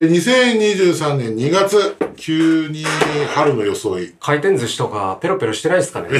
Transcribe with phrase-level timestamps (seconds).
[0.00, 2.84] 2023年2月、急に
[3.34, 4.14] 春の装い。
[4.20, 6.08] 回転寿司とかペロペロしてないですかね？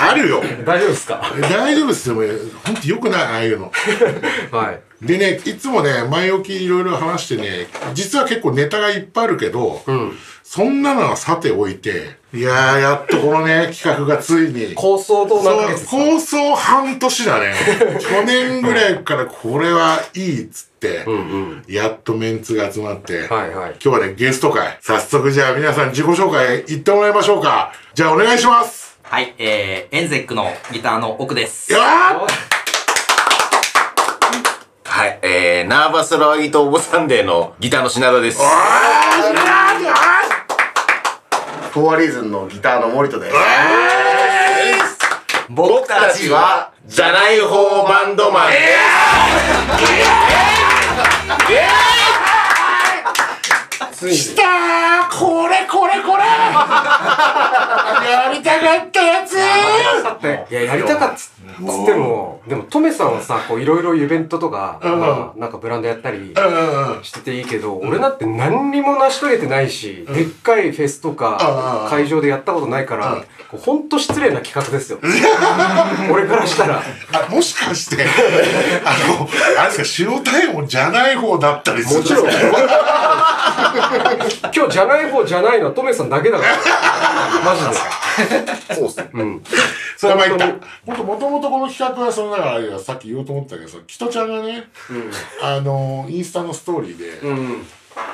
[0.00, 0.42] あるよ。
[0.64, 1.22] 大丈夫ですか？
[1.38, 2.14] 大丈夫ですよ。
[2.14, 3.70] もうほんと良くない、ああいうの。
[4.50, 4.80] はい。
[5.02, 10.12] でね、いつもね、前置きいろいろ話してね、実は結構ネタがいっぱいあるけど、うん。
[10.42, 14.74] そんなのはさておいて、いやー、やっとこのね、 企画がついに。
[14.74, 17.54] 構想と何ヶ構想半年だね。
[18.02, 21.64] 去年ぐらいからこれはいいっつって、うんうん。
[21.68, 23.76] やっとメンツが集まって、はいはい。
[23.82, 24.76] 今日はね、ゲスト会。
[24.82, 27.72] 早速じゃあ皆さん自己紹介言ってもらいましょうか。
[27.94, 28.98] じゃあお願いします。
[29.04, 31.72] はい、えー、エンゼックのギターの奥です。
[31.72, 32.59] よー
[34.92, 38.40] はい、えー、ナーバスライトオブサンデーのギターの品田です。
[41.70, 43.36] フォアリーズンのギターの森田です。
[45.48, 48.50] 僕たちは、じゃない方バンドマン。
[54.00, 54.16] ついに。
[54.16, 54.46] 来たー
[55.10, 56.22] これこれこれ。
[58.10, 59.34] やりたかったやつ。
[59.34, 73.18] いや、やりたかったっつっても、でも、トメさんはさ、こう、いろいろイベントとか、うんまあなんかブランドやったりうんうんしてていいけど、俺だって何にも成し遂げてないし、でっかいフェスとうんか、会場でやったことないから、
[73.50, 74.98] こうほんと失礼な企画ですよ。
[76.10, 76.82] 俺からしたら。
[77.12, 78.06] あもしかして
[78.84, 79.28] あの
[79.58, 82.26] あれですか塩対応じゃない方だったりするもちろん。
[84.54, 86.56] 今日じゃない方じゃないのはトメさんだけだから。
[87.44, 87.64] マジ
[88.68, 88.74] で。
[88.74, 89.10] そうっすね。
[89.12, 89.42] うん。
[89.96, 94.68] それは参った本もともともとこの企画はそのだからあれはさっき言おうと思ったけどさキトちゃんがね
[95.42, 97.66] あのインスタのストーリーで、うん。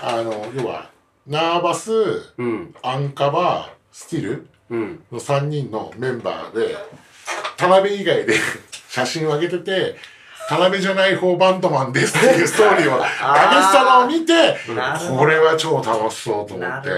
[0.03, 0.91] あの要は
[1.27, 1.93] ナーバス
[2.39, 2.75] うん。
[2.83, 5.05] アンカバースティルうん。
[5.13, 6.77] の3人のメンバーで
[7.57, 8.35] 田辺以外で
[8.89, 9.97] 写真を上げてて
[10.51, 11.17] 要じゃない。
[11.17, 12.43] 方バンドマンですってい。
[12.45, 13.13] うストーリーを上げて
[13.73, 14.57] たのを見て
[15.19, 16.89] これは超楽しそうと思って。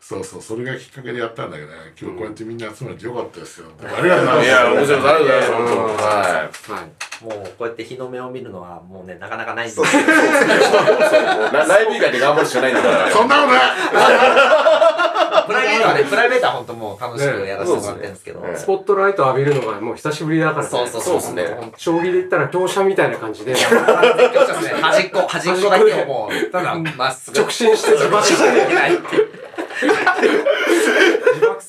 [0.00, 4.92] そうそうそれがきっかけでやったんだけどね今日こうやってみんな集まれてよかったですよありがとうございますいや、面白いです。
[4.92, 6.70] ありがとうございます。
[6.70, 6.84] ははい。
[7.22, 9.80] もうこうやって日の目を見るのはもうね、なかなかない んで。
[9.80, 9.84] い。
[11.52, 13.10] ラライブ以外で頑張るしかないんだから。
[13.10, 13.60] そんなことない
[15.46, 18.40] プライベートはね、プライベートは本当もう楽しくやらせてもらってるんですけど。
[18.40, 20.68] ねスポットライト浴びるのがもう久しぶりだからね。
[20.68, 21.46] そうそうそうっすね
[21.76, 24.70] 将棋で言ったら強者みたいな感じで、絶叫してますね。
[24.80, 27.38] 端っこ、端っこだけをもう、ただ、まっすぐ。
[27.38, 29.29] 直進してないっていう。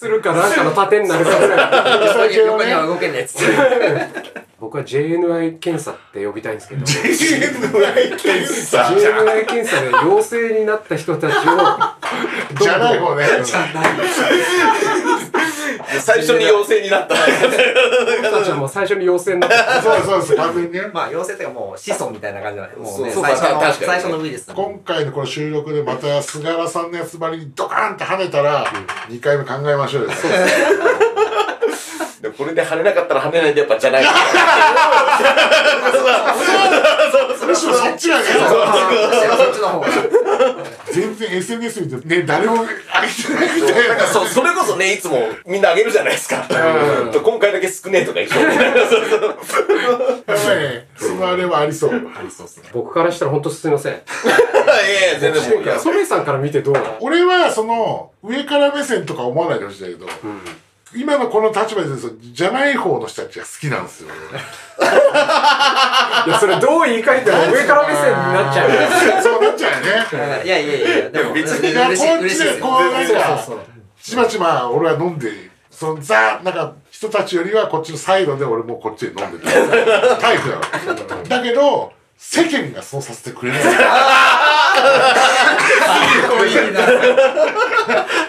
[0.02, 2.36] するかなんかの盾になるかぐらい。
[2.36, 4.42] 横には動けねえっつって。
[4.60, 11.36] 僕は JNI 検査って呼びたいんですけど、JNI 検査 JNI 検査で陽性になった人たちを、
[12.60, 13.26] じゃない方ね
[16.00, 17.16] 最初に陽性になった。
[17.16, 19.82] 僕たちはもう最初に陽性になった。
[19.82, 22.76] そうそうそう完全にねまあ、妖精っていうかもう子孫みたいな感じじゃない。
[22.76, 28.66] もうね、そう最初の、最初のウイルスだもん今回のこの収録でまた菅原さんのやつばりにドカーンって跳ねたら
[29.10, 30.16] 2回目考えましょうよで
[32.30, 34.04] これで跳ねなかったら跳ねないでやっぱじゃない。
[34.04, 34.10] む
[37.56, 38.34] しろそっちがねそっ
[39.54, 39.88] ちの方が。
[40.92, 42.80] 全然 SNS 見てね誰も上げて
[43.34, 46.46] ないみたいなそう、それこそね、いつもみんなあげるじゃないですか。
[46.48, 46.60] 今
[47.40, 48.38] 回だけ少ねえとか言って。
[48.38, 48.48] やっ
[50.26, 52.70] ぱりねそのあれはありそうありそうっすね。
[52.74, 53.94] 僕からしたら本当すいません。
[53.94, 54.02] いや
[55.12, 56.98] いや、全然ソメさんから見てどうなの？
[57.02, 60.08] 俺はその上から目線とか思わないでほしいんだけど、
[60.94, 64.10] 今のこの立場でじゃない方の人たちが好きなんですよ
[66.28, 68.76] いや、それどう言い換えても上から目線になっちゃうよ。
[69.24, 70.42] そうなっちゃうよね。
[70.44, 73.40] いやいやいや、でも別いや嬉しい、こっちでこうなんか。
[74.02, 75.32] ちまちま俺は飲んで
[75.70, 79.52] そのザなんか人たちよりはこっちのサイドで俺もうこっちで飲んでる
[80.20, 80.62] タイプだろ
[81.28, 83.62] だけど世間がそうさせてくれない。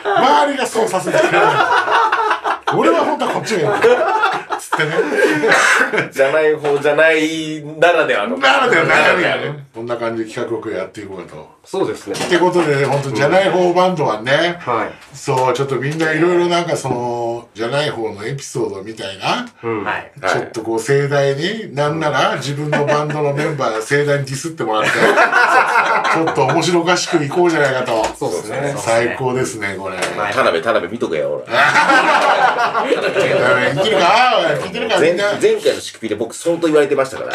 [0.05, 1.43] 周りがそうさせてくれない
[2.77, 3.83] 俺は本当はこっちがいい
[4.59, 4.93] つってね。
[6.13, 8.39] じゃない方じゃないならではの。
[8.39, 12.15] ならでは中身がねこんな感じで企画をやっていこうかとそうですね。
[12.15, 15.17] ってことでね本当じゃない方バンドはね、はい。
[15.17, 19.85] そうちょっとみんないろいろなんかそのじゃない方のエピソードみたいなうん。
[19.85, 20.13] はい。
[20.21, 28.05] ちょっとこう盛大に、なんなら自分のバンドのメンバーが盛大にディスってもらって、 ちょっと面白おかしくいこうじゃないかと。
[28.17, 28.75] そうですね。
[28.77, 29.97] 最高ですね、これ。
[29.97, 31.55] はい田辺、田辺見とけよ、俺。
[32.83, 34.05] 聞いてるか？
[34.65, 35.25] 聞いてるかみ前んな？
[35.41, 37.33] 前回の仕組みで僕相当言われてましたから。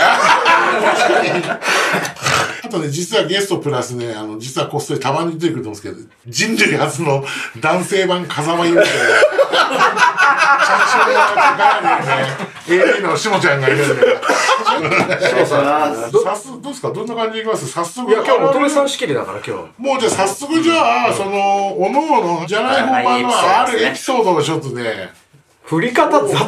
[2.64, 7.24] あとね、実はゲストプラスね、あの、実はこっそりたまに出てくると思うんですけど、人類初の
[7.60, 8.92] 男性版風間優みたいな。
[12.68, 14.06] AD のしもちゃんがいるんで。
[15.46, 16.92] 早速どうですか？
[16.92, 17.68] どんな感じでいきます？
[17.68, 19.82] 早速いや、今日もトメさんあ仕切りだから、今日。
[19.82, 25.10] もうじゃあ早速じゃあ、その、おのおのじゃない方版のあるエピソードをちょっとね、
[25.68, 26.48] 振り方雑ところ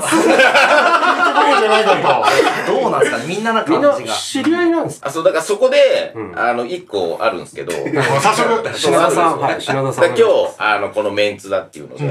[1.59, 2.23] じゃないか
[2.65, 3.17] どうなんですか？
[3.19, 4.13] ねみんななみんな感じが。
[4.15, 5.07] 知り合いなんですか？
[5.09, 7.77] あ、そう、だからそこで、うんあの、一個あるんですけど、と。
[8.21, 10.05] 早速、 品田さん、はい、品田さん。
[10.07, 10.23] 今日、
[10.57, 12.05] あの、このメンツだっていうので、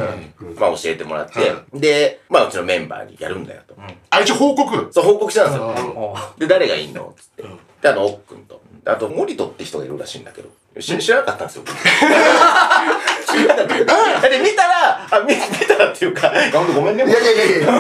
[0.59, 3.75] まあ教えてもらって、で、まあうちのメンバーにやるんだよと。
[4.11, 4.89] あ、一応報告？
[4.93, 5.65] そう、報告したんですよ。
[5.67, 7.15] おで、誰がいいの？
[7.19, 7.43] つって。
[7.83, 8.61] で、あの、奥くんと。
[8.85, 10.49] あと、森戸って人がいるらしいんだけど、
[10.81, 11.65] し知らなかったんですよ。
[11.65, 13.85] 知らなかっ
[14.21, 14.29] た。
[14.29, 17.05] で、見たら、あ、見見たらっていうか、ほんとごめんね。
[17.05, 17.73] いやいやいやいや。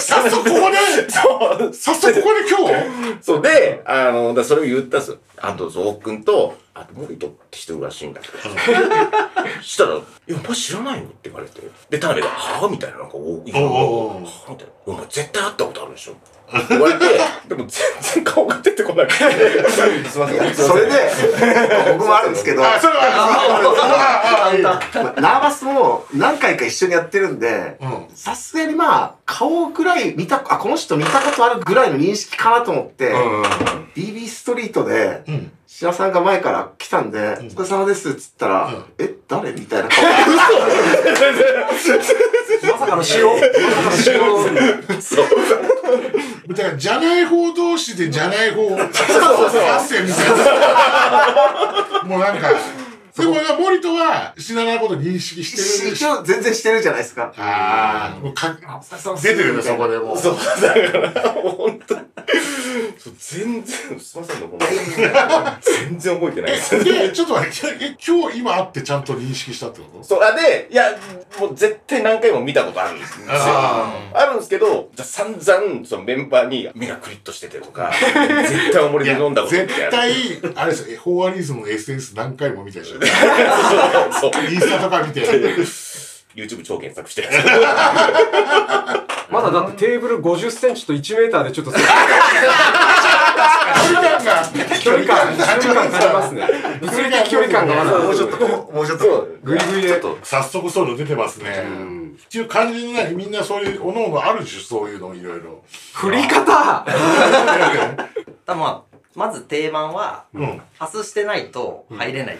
[0.00, 0.76] 早速ここで、
[1.10, 1.74] そう。
[1.74, 2.58] 早速ここで今
[3.16, 5.18] 日、そうで、あの、だそれを言ったんですよ。
[5.38, 8.38] あと、そう、奥くんと、あと、森戸って人らしいんだけど。
[9.62, 11.06] したら、いや、お前知らないの？
[11.06, 11.60] って言われて。
[11.90, 12.70] で、田辺が、はぁ？
[12.70, 14.50] みたいな、なんか、お、いや、はぁ？
[14.50, 14.72] みたいな。
[14.86, 16.14] お前絶対会ったことあるでしょ？
[16.68, 17.04] 言われて、
[17.48, 17.82] でも全
[18.14, 19.24] 然顔が出てこなくて。
[20.08, 20.54] すいません。
[20.54, 20.92] それで、
[21.92, 33.42] 僕もあるんですけど、あ、それは、あ、あ、あ、いいナーバスも何回か一緒にやってるんでうん、さすがにまあ、顔ぐらい見た、あ、この人見たことあるぐらいの認識かなと思って、うん。
[33.94, 35.52] BB ストリートで、うん。
[35.66, 40.04] 白さんが前から来たんで、お疲れ様ですっつったら、うんえ、誰みたいな顔。
[40.04, 40.10] ま
[42.86, 43.06] さかの塩？
[45.02, 45.26] そう。
[46.54, 48.88] だから、じゃない方同士でじゃない方、発
[49.88, 50.28] 生みたい
[52.02, 52.04] な。
[52.04, 52.50] もうなんか、
[53.16, 57.32] でも、森戸は知らないこと認識してる一応全然してるじゃないですか。
[57.36, 58.56] ああ、もうか
[59.22, 60.18] 出てるね、そこでもう。
[60.18, 60.74] そう、だ
[61.12, 62.00] から、本当に。
[62.98, 64.76] そう全然、すいませんね、ほんとに
[65.88, 66.84] 全然覚えてないです。
[66.84, 70.04] で、ちょっと待って、え、今日今会ってちゃんと認識したってこと？
[70.04, 70.96] そう、あ、で、いや、
[71.38, 73.26] もう絶対何回も見たことあるんですよ。
[73.28, 77.92] ああるんですけど、じゃあ散々、そのメンバーに目がクリッとしててとか、
[78.48, 79.92] 絶対思い出飲んだことって絶ある。
[79.92, 80.12] 対、
[80.56, 82.96] あれですよ、フォーアリズムの SNS 何回も見たでしょ。
[84.20, 84.30] そう。
[84.52, 85.26] インスタとか見て。
[86.34, 87.28] YouTube 超検索して。
[89.30, 91.90] まだだってテーブル50センチと1メーターでちょっと、距離
[94.18, 94.42] 感が、
[94.78, 96.46] 距離感、距離感感じますね。
[96.80, 97.98] 物理的距離感がまだ。
[97.98, 98.38] もうちょっと、
[98.72, 99.04] もうちょっと。
[99.04, 99.38] そう。
[99.42, 100.00] グイグイで。
[100.22, 101.64] 早速そういうの出てますね。
[101.66, 105.62] うんっていう感じのない、みんなそういう、おのおのあるでしょ、そういうのいろいろ。
[105.92, 106.84] 振り方
[108.46, 110.60] たまあ、まず定番は、うん。
[110.78, 112.38] パスしてないと入れない。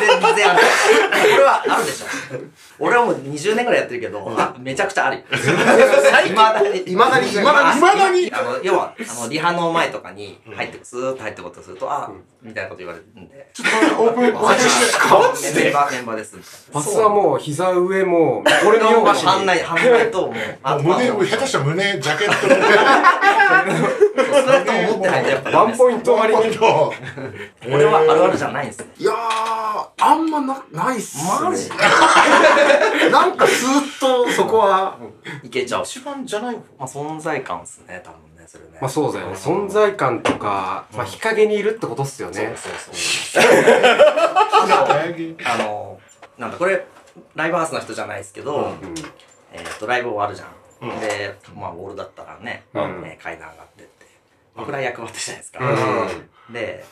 [0.00, 0.60] 全然ある。
[0.60, 2.06] これはあるでしょ。
[2.78, 5.18] 俺はもう20年ぐらいやってるけど、あめちゃくちゃある。
[5.18, 7.32] いまだに、いまだに。
[7.32, 13.50] いまだにあの、要は、あの、リハの前とかに入ってく、スーッと入ってことすると、あ、みたいなこと言われるんで。
[13.52, 15.64] ちょっとオープン、オープンして。
[15.64, 16.70] メンバー、メンバーです。
[16.72, 19.28] パスはもう膝上もう、これ見よがしに。
[19.28, 20.34] 半内、半内と、もう、
[20.82, 25.78] 胸、まあ下手したら胸、ジャケット ストレートも持ってないとやっぱダワンメです。
[25.78, 26.56] ポイント割りに。
[26.56, 26.60] の。
[26.60, 26.94] こ
[27.64, 28.86] れはあるあるじゃないんですね。
[28.98, 29.16] いやー、
[29.98, 31.24] あんまな、ないっすね。
[31.42, 31.68] マジ？
[33.10, 34.98] なんかスーッとそこは、
[35.42, 35.82] いけちゃう。
[35.84, 38.78] 一番じゃないのまあ、存在感っすね、多分ね、それね。
[38.80, 39.34] まあそうだよね。
[39.34, 42.54] 存在感とか、まあ日陰にいるってことっすよね。
[42.56, 43.44] そうそうそう。
[45.44, 45.98] あの、
[46.38, 46.86] なんだ、これ、
[47.34, 48.94] ライブハウスの人じゃないですけど、うん
[49.52, 50.48] えっと、ライブ終わるじゃん。
[50.48, 50.54] うん
[51.00, 54.03] で、まあ、ウォールだったらね、うんね階段上がってって、
[54.56, 55.58] 僕ら役割じゃないですか。
[55.60, 56.84] うんで、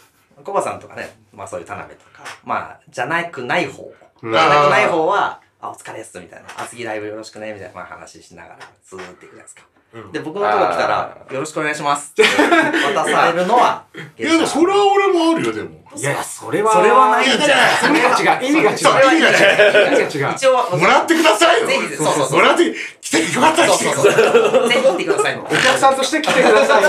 [0.44, 3.92] コバさんとかね、まあそういう田辺とか、まあ、じゃなくない方。
[4.22, 6.48] うんじゃなくない方は、あ、お疲れっす、みたいな。
[6.56, 9.62] あ、次ライブよろしくね、みたいな、まあ話しながら、スーっていくじゃないですか。
[10.10, 12.22] で、僕のとこ来たら、よろしくお願いしますって
[12.94, 13.84] 渡されるのは、
[14.18, 15.82] いや、でもそれは俺もあるよ、でも。
[15.94, 16.72] いや、それは。
[16.72, 18.46] それはないんじゃない意味が違う。
[18.46, 18.78] 意味が違う。
[18.78, 19.48] 意味が違う
[19.88, 20.34] 意味が違う。
[20.34, 24.68] 一応、もらってくださいよぜひそうそうもらって、来てよかったそうそうそう。
[24.68, 25.42] ぜひ来てくださいの。
[25.44, 26.82] お客さんとして来てください。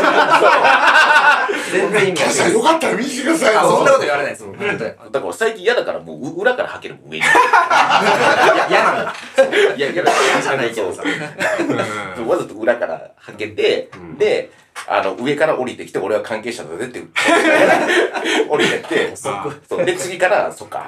[1.73, 2.53] 全然意味がさ違う。
[2.53, 4.45] よかったら見に来てくださいそんなこと言われないです。
[5.11, 7.17] だから最近嫌だからもう裏から履ける上に。
[7.19, 9.13] いや嫌なんだ。
[9.75, 10.03] いや、嫌
[10.41, 11.03] じゃないけどさ。
[12.25, 12.92] わざと裏から
[13.27, 14.51] 履けて、で、
[14.87, 17.13] あの、上から降りてきて、俺は関係者だぜって言って、
[18.49, 19.31] 降りてって、そ
[19.77, 20.87] うで、次から、そっか。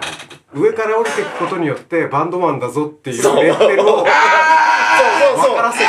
[0.53, 4.05] 上から降りていくことによって、バンドマンだぞっていうそうレッテルを
[4.95, 5.85] そうそう分からせて、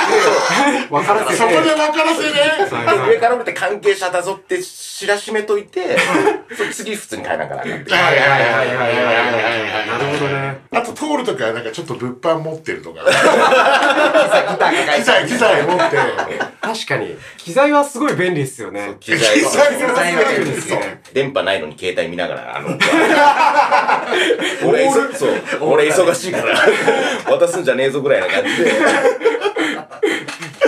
[0.90, 1.34] 分からせて。
[1.36, 2.84] そこで分からせね。
[2.86, 5.96] はいはい上から降りて関係者だぞって知らしめといて、
[6.56, 7.94] そう次普通に帰らなきゃならなくて。
[7.94, 10.58] はいはいはいはいはいはいはいなるほどね。
[10.72, 13.00] あと通るときはなんかちょっと物販持ってるとか。
[14.96, 15.96] 機材、機材持って。
[16.60, 17.16] 確かに。
[17.38, 18.96] 機材はすごい便利ですよね。
[19.00, 20.78] 機材機材機材は便利ですよ。
[21.12, 22.68] 電波ないのに携帯見ながら、あの、
[24.68, 26.58] 俺、そう、俺忙しいから、
[27.30, 28.70] 渡すんじゃねえぞぐらいな感じで。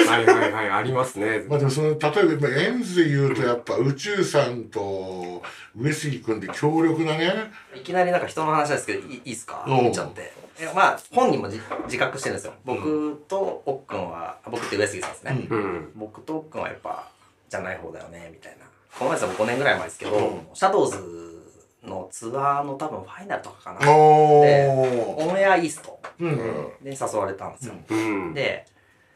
[0.08, 1.42] はいはいはい、ありますね。
[1.48, 1.98] まあでもその、例え
[2.36, 5.42] ば今エンズで言うとやっぱ宇宙さんと
[5.76, 9.64] 上杉君で強力なね、いきなりなんか人の話ですけど、いいいいっすか？
[9.66, 10.32] うん言っちゃって。
[10.74, 12.54] まあ、本人もじ自覚してるんですよ。
[12.64, 15.46] 僕と奥くんは、僕って上杉さんですね。
[15.50, 15.92] うん。
[15.94, 17.08] 僕と奥くんはやっぱ、
[17.48, 18.66] じゃない方だよね、みたいな。
[18.98, 20.98] この前さ、5年ぐらい前ですけど、シャドウズ
[21.84, 23.92] のツアーの多分ファイナルとかかな。
[23.92, 24.70] おでー。
[24.70, 26.36] オンエアイーストうん。
[26.82, 27.74] で誘われたんですよ。
[27.88, 28.34] うん。
[28.34, 28.66] で、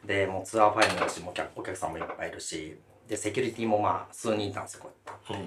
[0.04, 4.90] で、もうツアーファイナルだし、もうお客さんもいっぱいいるし、で、セキュリティもまあ、数人いたんですよ、こ
[5.30, 5.42] うやっ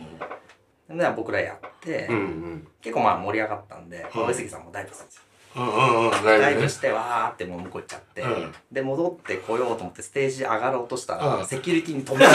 [0.88, 0.94] て。
[0.94, 2.68] で、僕らやって、うんうん。
[2.82, 5.22] 結構まあ盛り上がったんで、うん上杉さんもダイブするんですよ。
[5.56, 6.12] うんうんうん。
[6.12, 12.26] ダライブして、わーってもう向こう行っちゃって、うんで、戻ってこようと思ってステージ上がろうとしたら、うんセキュリティに止め。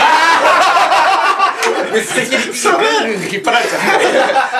[2.00, 3.86] セキュリティに 引っ張られちゃって、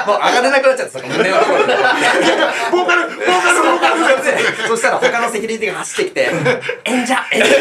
[0.11, 1.67] もう上がれなくなっちゃって、その胸のところに。
[1.67, 4.39] ボーカル、ボーカル、ボーカルで
[4.69, 6.31] そしたら他のセキュリティが走ってきて、
[6.85, 7.55] 演者演者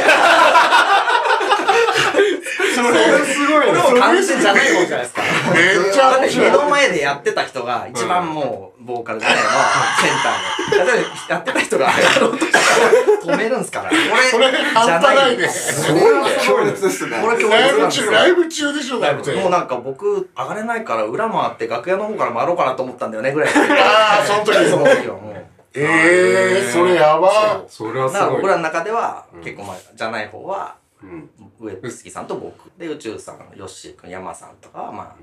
[2.76, 5.22] それ、すごいこれもじゃない方じゃないですか。
[5.54, 6.52] めっちゃだって面白い。
[6.52, 10.92] 目の前でやってた人が一番もうボーカルでね、まあセンターで。
[10.94, 13.90] 例えばやってた人が上がろうとしたら止めるんですから。
[13.90, 14.02] これ、
[14.32, 17.22] それ半端ないねじゃこれは強烈ですね。
[17.22, 18.12] これ強ライブ中。
[18.12, 19.36] ライブ中でしょ、だって。
[19.36, 23.50] もうなんか僕、上がれないから裏回って楽屋の方から回ろうかなと思ったんだよねぐらい。
[23.54, 25.46] ああ、その時 その時はもう。
[25.76, 27.64] ええー、それやば。
[27.68, 28.20] それはすごい。
[28.20, 31.30] だから僕らの中では、結構まあ、じゃない方は、うん。
[31.60, 32.72] 上杉さんと僕。
[32.78, 35.16] で、宇宙さん、ヨッシー君、山さんとかはまあ、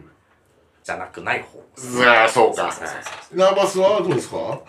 [0.87, 1.59] じゃなくない方。
[1.59, 2.73] うわそうか
[3.35, 4.61] ナーバスはどうですか？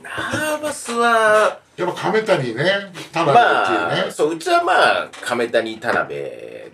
[0.00, 2.64] ナーバスは、やっぱ亀谷ね、
[3.12, 4.10] 田辺まっていうあ、ね。
[4.12, 4.72] そう、うちはま
[5.02, 6.16] あ、亀谷田辺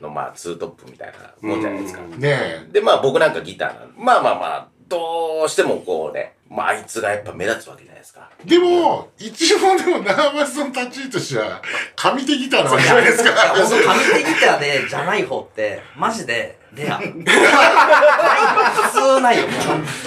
[0.03, 2.03] のまあ、ツートップみたいなもんじゃないですか。
[2.03, 8.31] うんねで、まあ僕なんかギターなんで、まあまあまあ、どうしてもこうね、まああいつがやっぱ目立つわけじゃないですか。
[8.45, 8.51] え。
[8.51, 11.63] でも、一応でもナーバスの立ち位置としては、
[11.97, 13.31] 上手ギターなわけじゃないですか。
[13.31, 16.99] いや、ほんと、紙手ギターで、じゃない方って、マジで、レア。
[16.99, 17.15] ないよ。
[17.15, 19.53] 普通ないよ、も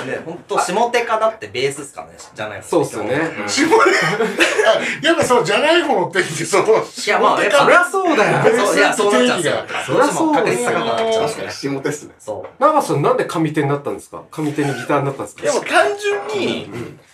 [0.04, 0.08] う。
[0.08, 2.68] ね、ほんと、下手かだってベースっすからね、じゃない方。
[2.68, 3.16] そうっすよね。
[3.16, 3.78] うん下手、あ
[5.02, 6.70] やっぱそう、じゃない方の定義で、その、い
[7.08, 8.38] や、まあ、やっぱそりゃそうだよ。
[8.66, 9.66] そう、いや、そうなっちゃうんですよ。
[9.86, 11.52] そりゃそう確率高くなっちゃうんですね確かに。
[11.52, 12.16] 下手っすね。
[12.20, 12.62] そう。
[12.62, 14.24] 長瀬さんなんで上手になったんですか？
[14.32, 15.42] 上手にギターになったんですか？
[15.44, 16.70] でも単純に、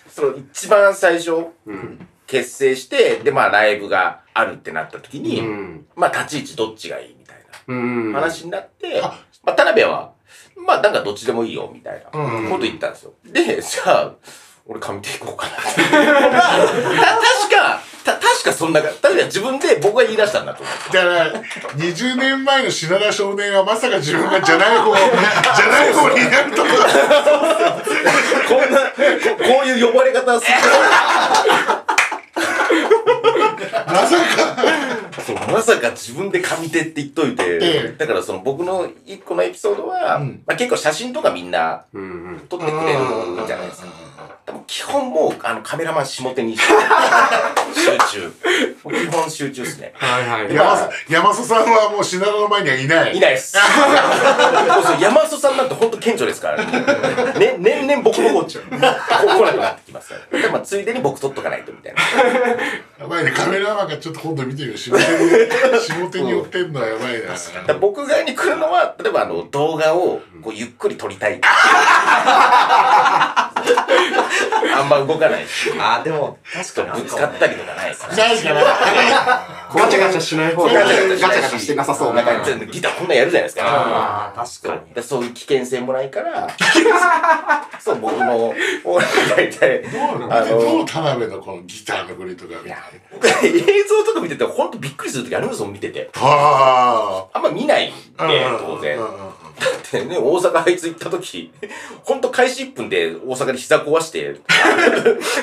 [0.09, 2.07] その一番最初、うん。
[2.25, 5.85] 結成して、でまあライブがあるってなった時に、うん。
[5.95, 7.35] まあ立ち位置どっちがいいみたい
[7.67, 8.13] うん。
[8.13, 10.11] な話になって、あまあ田辺は、
[10.55, 13.13] まあなんかどっちでもいいよみたいなうんこと言ったんですよ。
[13.25, 14.11] で、じゃあ、
[14.65, 15.81] 俺上手行こうかなって。
[15.83, 20.93] た確か、た確かそんな、確か自分で僕が言い出したんだと思う。
[20.93, 21.41] だから、
[21.75, 27.81] 20年前の品田少年はまさか自分がじゃない方、 じゃない方になるとは。
[28.47, 30.53] こんな、ここういう呼ばれ方する。
[33.87, 35.21] まさか。
[35.21, 42.39] そうまさか自分で上手って言っといて、ええだからその僕の一個のエピソードは、うんまあ、結構写真とかみんなうんうん。
[42.49, 42.99] 撮ってくれる
[43.47, 43.87] じゃないですか。
[43.87, 44.12] でも
[44.67, 46.63] 基本もうあのカメラマン下手に集
[48.11, 48.31] 中。
[48.83, 49.93] 基本集中ですね。
[49.95, 50.53] はいはい。
[50.53, 53.17] 山里山里さんはもう品田の前にはいない。
[53.17, 53.53] いないです。
[53.53, 56.71] そうそう山里さんなんて本当顕著ですからね。
[57.39, 60.41] ね年々僕もこ来なくなってきますから。
[60.41, 62.01] でまあついでに僕撮っとかないとみたいな。
[62.99, 64.77] やばいね、カメラマンがちょっと今度見てみよう。
[64.77, 65.07] 下手に、
[65.81, 67.21] 下手に寄ってんのはやばい
[67.67, 67.73] な。
[67.79, 71.41] 僕側に来るのは、例えばあの動画をこうゆっくり撮りたい。
[74.75, 75.71] あんま動かないし。
[75.79, 78.15] あー、でも、確かにあぶつかったりとかないですから。
[78.17, 78.63] ないから。
[79.73, 83.63] ガチャガチャしない方がガチャガチャしてなさそうなギターこんなんやるじゃないですか。
[83.65, 84.93] あー、確かに。
[84.93, 86.47] でそういう危険性もないから、
[87.79, 88.53] そう、僕も、
[88.83, 89.05] 俺
[89.35, 89.83] 大体、
[90.29, 92.75] あどうの、田辺のこのギターの振りとか見て。
[93.11, 96.09] 僕映像とか見てて、ほんとびっくりする時あるんですよ、見てて。
[96.13, 98.27] はあんま見ないんあ。
[98.27, 98.99] で、当然。
[99.59, 101.51] だってね、大阪あいつ行った時、
[102.03, 104.39] ほんと開始1分で大阪で膝壊して、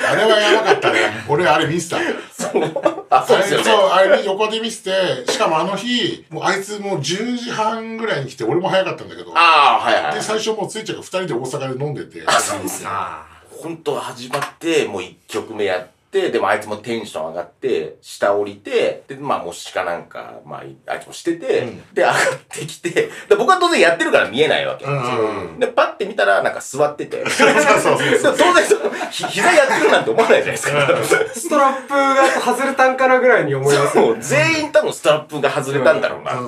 [0.09, 0.99] あれはやばかったね。
[1.29, 1.97] 俺あれ見せた。
[2.31, 3.63] そう、あ、そうですよね。
[3.65, 9.31] そう、あれ横で見せて、しかもあの日、もうあいつもう10時半ぐらいに来て、俺も早かったんだけど。
[9.35, 10.21] ああ、はいはいで、。
[10.21, 12.23] 最初もうついちゃんが2人で大阪で飲んでて。
[12.25, 12.89] あ、そうですよ。
[12.91, 13.25] あ
[13.61, 22.17] 本当始まって、もう1曲目やって、でもあいつもテンション上がって、下降りて、で、まあもしかなんか、まああいつもしてて、うんで、上がっ
[22.49, 24.83] てきて、で僕は当然やってるから見えないわけ。
[24.83, 25.59] うん。
[25.59, 27.23] で、パッて見たら、なんか座ってて。
[27.31, 31.33] そうそうそう当然その、ひ膝やってるなんて思わないじゃないですか。
[31.33, 36.41] ストラップが外れたんかなぐらいに思いますよそう、全員多分ストラップが外れたんだろうなって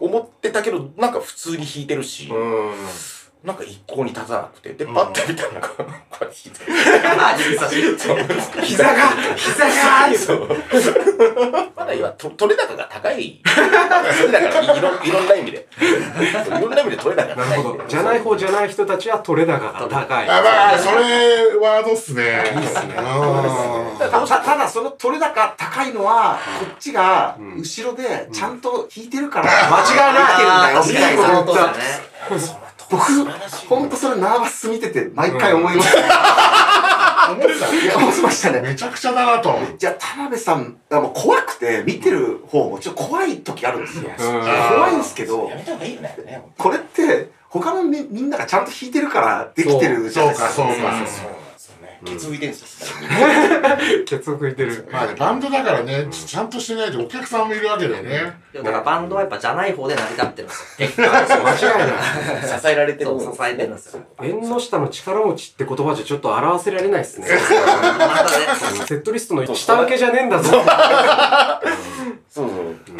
[0.00, 2.72] 思ってたけど、なんか普通に弾いてるし、うん。
[3.44, 5.84] なんか一向に立たなくて、で、パッと見たらなんか、 こ
[6.20, 6.62] うやって引いて。
[7.18, 7.82] あ指差し。
[8.62, 9.72] 膝が膝が。
[10.16, 10.48] そう。
[11.74, 13.40] まだ今、と取れ高が高い。
[13.44, 15.66] それだから、いろいろんな意味で。
[15.80, 17.48] いろんな意味で取れ高が高い。
[17.50, 17.84] なるほど。
[17.88, 20.28] じゃない方じゃない人たちは取れ高が高い。
[20.28, 22.52] あまあそれワードっすね。
[22.54, 22.94] いいっすね。
[22.96, 24.08] うんた
[24.56, 30.78] だその取れ高高いのはこっちが後ろでちゃんと引いてるから間違いなくてるんだよ。
[32.36, 33.24] い僕
[33.68, 35.98] ほんとそれナーバス見てて毎回思いました。
[35.98, 36.02] い
[37.86, 38.60] や思いましたね。
[38.60, 39.54] めちゃくちゃだなと。
[39.78, 44.10] じゃあ田辺さんあもう怖くて見てる方もちょっと怖い時あるんですよ。
[44.10, 44.12] う。
[44.12, 46.16] ん怖いんですけどやめた方がいいよね。
[46.26, 50.50] ねこれって他のみみんながちゃんと弾いてるからできてるじゃないですか。
[50.50, 51.00] そうかそうかそうなん。
[51.02, 51.36] ですよね。
[52.04, 52.96] ケツ浮いてるんですよ。
[54.06, 54.88] ケツ拭いてる。
[54.90, 58.34] まあねバンドだからねちゃんとしてないとお客さんもいるわけだよね。
[58.52, 60.88] でもだからバンドはやっぱじゃない方で成り立ってるんですよ。
[60.88, 62.58] 結間果違いない。
[62.60, 63.10] 支えられてる。
[63.20, 64.02] 支えてるんですよ。
[64.20, 67.28] 縁の下の力持ちって言葉じゃちょっと表せられないですね。
[67.30, 68.86] またね。
[68.86, 70.50] セットリストの下請けじゃねえんだぞ。
[70.50, 70.64] そう。
[72.28, 72.48] そう。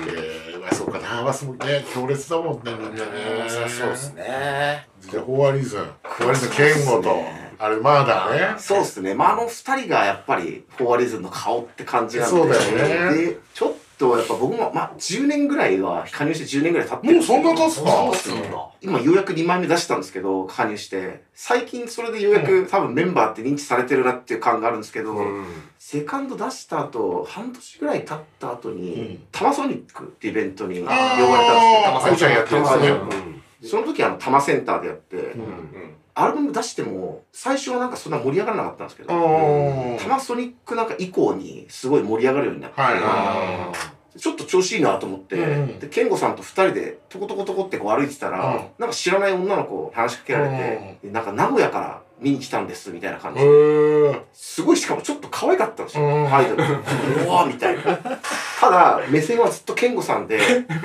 [0.09, 3.49] えあそうかナーバスもね強烈だもんねみんなね。
[3.49, 4.87] そうですね。
[5.11, 7.17] でホワリズンホワリズンケンゴと
[7.63, 8.59] あれまだね。
[8.59, 9.15] そうですね。
[9.15, 12.37] まあ、あの二人がやっぱり、フォワリズムの顔って感じなんで。
[12.37, 13.17] そうだよね。
[13.27, 17.91] で、ちょっとやっぱ僕も、まあ、10年ぐらいは、加入して10年ぐらい経ってるもうそんな経つか？
[17.93, 18.31] そうっす
[18.81, 21.23] 今ようやく2枚目出したんですけど、加入して。
[21.35, 25.47] 最近それでようやく、多分メンバーって認知されてるなっていう感があるんですけど、うん。
[25.79, 29.23] セカンド出した後、半年ぐらい経った後に、うん。
[29.31, 32.27] タマソニックってイベントに呼ばれあたんですよ。
[32.27, 33.69] あ愛ちゃんやってるやつね。
[33.69, 39.99] その時あの、タマセンターでやって、うんアルバム出しても、最初はなんかそんな盛り上がらなかったんですけど、うん。
[39.99, 43.73] タマソニックなんか以降にすごい盛り上がるようになって、はいは
[44.15, 45.79] ちょっと調子いいなと思って、うん。
[45.79, 48.67] で、健吾さんと二人でトコトコトコってこう歩いてたら、うん。
[48.79, 53.43] なんか知らない女の子話しかけられて、でなんか名古屋から見に来たんですみたいな感いじ
[54.33, 56.33] すごいしかもちょっと可愛かったんですよ、うん。
[56.33, 56.63] アイドル。
[56.63, 56.67] う
[57.29, 57.83] わーみたいな。
[58.61, 60.39] ただ、目線はずっと健吾さんで、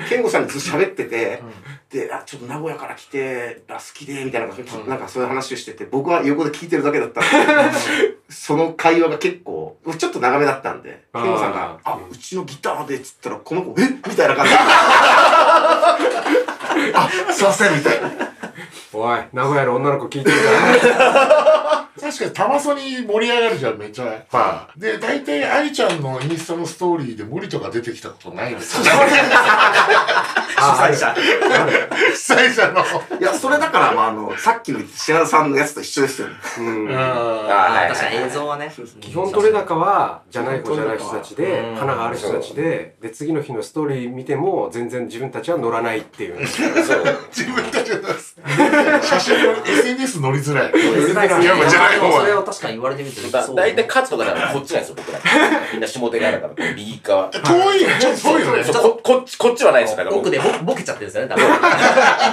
[0.08, 1.42] 健吾さんにずっと喋ってて、
[1.90, 4.48] で、あ、ちょっと名古屋から来て、あ好きで、みたいな、
[4.86, 7.30] なんかそういう話をしてて、僕は横で聞いてるだけだったんで、
[8.28, 11.22] その会話が結構、ちょっと長めだったんで、あー。
[11.22, 14.52] 健吾さんが、あ、うちのギターで、つったら、この子、えみたいな感じ。
[14.52, 14.58] で。
[16.94, 18.10] あ、すいません、みたいな。
[18.92, 20.42] おい名古屋の女の子聞いてるか
[20.98, 24.04] ら 確かにタマソに盛り上がるじゃんめっちゃ。
[24.06, 28.84] やっぱで大体愛ちゃんのインスタのストーリーで森とか出てきたことないですよ
[30.60, 31.14] 主催者
[32.14, 33.18] 主催者の。
[33.18, 36.34] いや、それだから、まあ、あの、さっきの品田さんのやつと一緒ですよね。
[36.58, 36.90] うん。
[36.90, 37.88] あはい。
[37.88, 38.72] 確かに映像はね。
[39.00, 41.76] 基本取れ高はじゃない方じゃない人たちでうん。
[41.76, 46.46] 花がある人たちでで次の日のストーリー見ても全然自分たちは乗らないっていう。
[46.46, 46.68] そう。
[47.32, 47.98] 自分たちの
[49.02, 50.72] 写真の SNS 乗りづらい。
[50.72, 51.28] づらい。
[51.42, 53.56] いやじゃない方それはを確かに言われてみてだそう。
[53.56, 55.18] 大体カツとかだからこっちなんですよ、僕ら。
[55.72, 57.28] みんな下手側だから、右側。
[57.28, 58.64] 遠いよちょっと遠いよね。
[58.64, 59.96] ここっち、こっちはないですよ。
[59.98, 61.44] だから奥でボボケちゃってるんですよね多分。
[61.46, 61.50] イン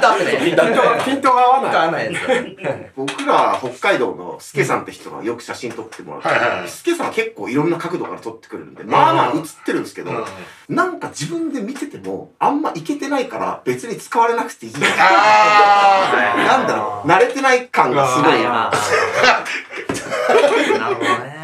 [0.01, 0.49] ターってね。
[0.49, 1.71] インターってねピントが合わない。
[1.71, 10.25] 使わないですよね僕ら北海道のスケさんって人がよく写真撮ってもらって、スケさんは結構いろんな角度から撮ってくるんで、まあまあ映ってるんですけど、うん
[10.67, 14.73] なんか自分で見ててもあんまいけてないから別に使われなくていい。
[14.73, 14.79] な。
[14.97, 18.41] あなんだろう、慣れてない感がすごい。
[18.43, 18.71] まあ
[20.79, 21.34] なるほどね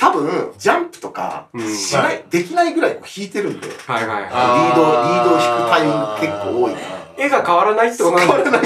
[0.00, 4.28] 多分、ジャンプとかうんしない、できないぐらいこう弾いてるんで、リーはいはい。
[4.32, 6.72] あはド、リードを弾くタイミング結構多い。
[6.72, 8.58] い絵が変わらないってことなんだ。
[8.58, 8.62] よ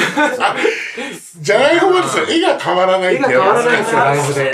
[1.40, 2.26] じゃない方がですよ。
[2.28, 3.32] 絵が変わらないってやつ。
[3.32, 4.52] 絵が変わらないんですよライブで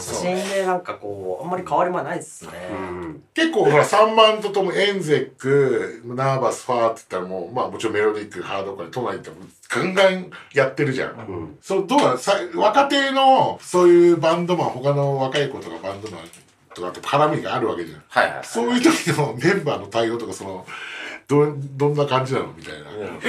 [0.00, 2.18] 写真でなんかこうあんまり変わりはない。
[2.18, 2.50] ですね。
[2.70, 3.22] うん。
[3.34, 9.36] 結構ほら3番とともエンゼックナーバスファーって言ったらもうまあもちろんメロディックハードコア都内行っても
[9.68, 11.56] ガンガンやってるじゃん、ん。
[11.62, 16.20] そうどうなのさ若手のそういうバンドマン他の若い子とかバンドマン
[16.74, 18.02] とかって絡みがあるわけじゃん。
[18.08, 18.44] はいはい。
[18.44, 20.66] そういう時のメンバーの対応とかその
[21.28, 22.46] どどんな感じなの？
[22.54, 22.88] みたいな、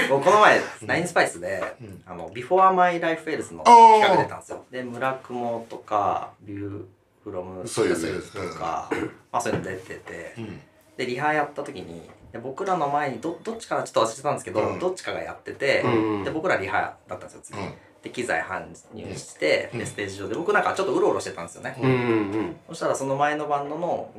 [0.10, 1.62] 僕この前、ナインスパイスで、
[2.06, 4.64] あの、ビフォーマイライフエルスの企画出たんですよ。
[4.72, 6.86] で、村雲とか、ビュー
[7.26, 8.20] フロムそうですね。
[8.22, 8.90] とか、
[9.34, 10.62] まあそういうの出てて、うん。
[10.96, 14.80] で、リハやった時に、で僕らの前にど、どっちかなちょっと忘れてたんですけど、うん。
[14.80, 17.60] どっちかがやってて、うんで、僕らリハだったんですよ、次。
[17.60, 17.74] うん。
[18.02, 21.76] で、機材搬入して、で、ステージ上で、僕なんかちょっとうろうろしてたんですよね。
[21.82, 24.10] うんうんそしたらその前のバンドの、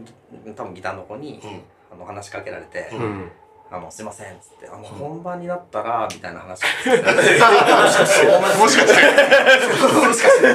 [0.45, 1.63] ギ多分ギターの子に、うん。
[1.93, 3.33] あの話しかけられて、うんうん
[3.73, 6.61] あの、すいません、つって、あの、本番になったら、みたいな話。
[6.65, 6.67] を
[8.59, 9.03] もしかして。
[9.87, 10.49] もしかして。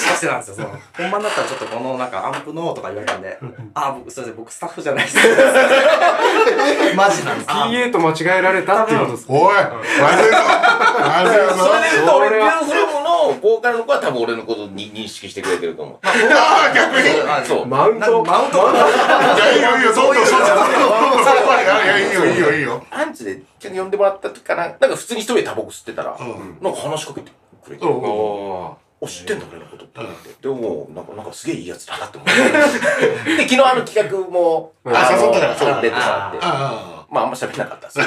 [0.00, 0.68] しかしてなんですよ、その。
[0.98, 3.38] 本番だったらちょっとこのなんかアンプのとか言われたんで、
[3.74, 5.16] あ、僕、すいません、僕スタッフじゃないです。
[6.96, 7.46] マジなんです。
[7.48, 7.68] あ。
[7.70, 9.32] PA と間違えられたっていうことですか？
[9.32, 10.04] おい悪いぞ。
[10.04, 11.64] 悪いぞ。
[11.64, 12.50] それで言うと俺それは。
[12.50, 15.98] ビューフロムのボーカルの子は多分俺のことに認識してくれてると思う。
[16.04, 17.08] ああ逆に。
[17.46, 17.66] そう。
[17.66, 18.24] マウント？
[18.24, 18.58] マウント？
[18.58, 22.84] やいいよいいよそんどんどんどんどんそこまでいやいいよいいよいいよ。
[22.90, 27.32] アンチで呼んでもらった時かななんか普通に一人でタバコ吸ってたら、なんか話しかけて
[27.64, 32.42] くれて、うんおお知ってんだ俺のことって思って、でもなんかなんかすげえいいやつだなって思って。
[33.36, 35.56] で昨日あの企画もうんあ誘ったから。
[35.56, 36.38] そう出てもらって。
[36.42, 38.04] あまああんま喋れなかったです で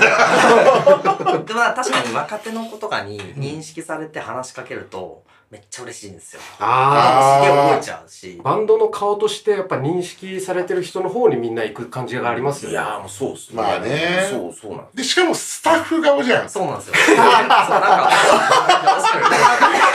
[1.53, 6.41] もまあ確かに若手の子とかに認識されて話しかけると、めっちゃ嬉しいんですよ。
[6.59, 8.41] あすげえ覚えちゃうしー。
[8.41, 16.95] バンドの顔としてやっぱ認識されてる人の方にみんな行く感じがありますよねいやーもうそうっすねまあねそうそうなんでしかもスタッフ顔じゃんそうなんですよ。
[17.05, 18.09] そう、なんか、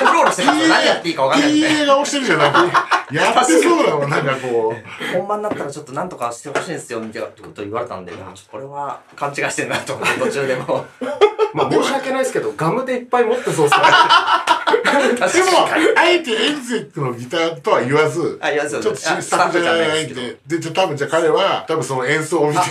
[0.01, 0.75] うろうろしてるんですよ。
[0.77, 1.69] 何やっていいか分かんないんで。
[1.69, 5.17] PA 顔してるじゃなくてやってそうだもんなんかこう。
[5.17, 8.13] 本番だったらちょっとなんとかしてほしいんですよ、みたいなこと言われたんで、
[8.51, 10.85] これは勘違いしてるなと思って、途中でも。
[11.55, 13.81] まあ申し訳ないですけどガムでいっぱい持ってそうっすね。
[15.33, 15.67] でも
[15.97, 20.39] あえてエンゼックのギターとは言わずあ、言わずちょっとスタッフじゃないんで。
[20.47, 22.63] でじゃあ多分じゃあ彼は多分その演奏を見あ、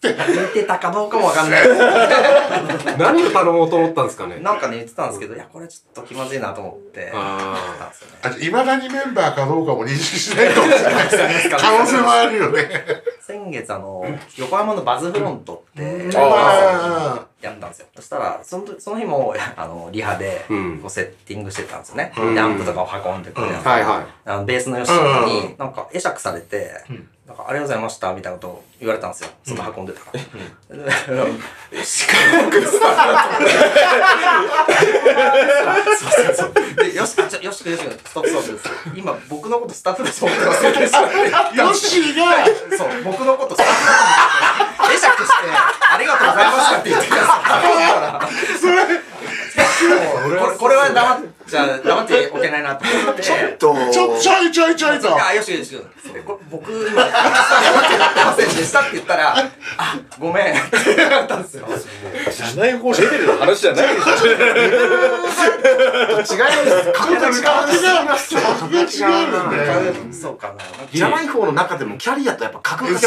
[0.00, 0.08] て。
[0.08, 0.46] そうそう。
[0.46, 1.62] 見てたかどうかもわかんない。
[2.98, 4.38] 何を頼もうと思ったんですかね？
[4.40, 7.10] なんかね、言ってたんですけど、いや、これちょっと気まずいなと思って。
[7.12, 7.56] 言あ。
[8.22, 11.04] あいまだにメンバーかどうかも認識しないかもしれない。
[11.04, 11.16] です
[11.48, 12.68] ね可能性もあるよね。
[13.20, 14.04] 先月あの、
[14.38, 17.86] 横浜のバズフロントって、あやったんですよ。
[17.94, 22.12] そしたら、その時その日も、あの、リハで、セッティングしてたんですよね。
[22.16, 22.34] うん。
[22.34, 23.66] で、アンプとかを運んでくれるやつ。
[23.66, 24.06] はいはい。
[24.24, 25.26] あの、ベースの吉田うん。
[25.26, 26.72] に、なんか会釈されて、
[27.28, 29.28] なんか、ありがとうございました、みたいなことを言われたんですよ。
[29.44, 31.24] その運んでたから。
[31.70, 32.70] で しかも、 僕さ、
[36.00, 36.52] そうそうそう。
[36.76, 38.58] で、よし、よしくよしく、ストップストッ
[38.92, 38.98] プ。
[38.98, 40.88] 今、僕のことスタッフだと思ってますよね。
[41.34, 42.46] あヨッシーが
[42.78, 43.92] そう、僕のことスタッフだ
[44.78, 45.34] と思って、 会釈して、
[45.92, 47.60] ありがとうございましたって言ってくださ
[48.56, 48.58] い。
[48.58, 52.84] それもうこれこれは黙っちゃ、黙っておけないなと。
[52.84, 53.22] 思って。
[53.58, 53.74] と。
[53.92, 55.24] ちょちょいちょいちょいと。
[55.24, 55.86] あ、よしよしよし。
[56.50, 57.22] 僕、今、スタッ
[57.74, 59.36] フってなってませんでしたって言ったら、
[59.78, 60.44] あ、ごめん。
[60.44, 61.66] って言われたんですよ。
[62.30, 64.36] じゃない方レベルの話じゃないでしょ違い
[66.18, 66.92] ます。
[66.92, 67.34] 格が違う
[68.78, 68.90] 違
[70.10, 70.54] うそうかな。
[70.92, 72.98] じゃない方の中でもキャリアとやっぱ格が違い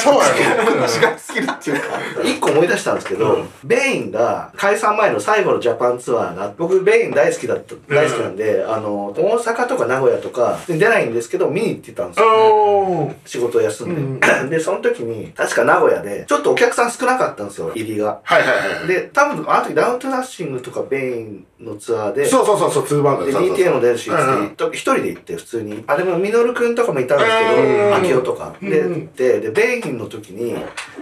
[1.20, 1.88] すぎるっていうか。
[2.24, 13.16] 一個思い出したんですけど、ベインが解散前の最後のジャパンツアーが僕ベイン大好きだった大好きなんで、あの大阪とか名古屋とか出ないんですけど見に行ってたんですよ。
[13.26, 18.22] 仕事を休んで、 でその時に確か名古屋でちょっとお客さん少なかったんですよ入りが。
[18.24, 22.26] はいはいはいで多分あの時ダウントナッシングとかベインのツアーで。
[22.26, 25.84] そうそうそうそうツーバンドで、そうそう DT も出るし、うん一人で行って普通に。
[25.88, 28.54] あ、でも、ミノルくんとかもいたんですうんけど、秋夫とか。
[28.62, 30.56] で、うん行って、で、ベイギンの時に、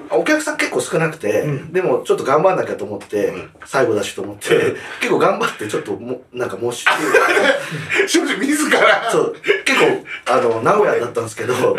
[0.09, 1.73] お客さん結構少なくて、うん。
[1.73, 3.33] でもちょっと頑張んなきゃと思って、
[3.65, 4.49] 最後だしと思って、
[5.01, 6.85] 結構頑張って、ちょっとも、なんかもし、
[8.07, 9.09] 正直 自ら。
[9.11, 9.85] そう、結構、
[10.25, 11.53] あの、名古屋だったんですけど、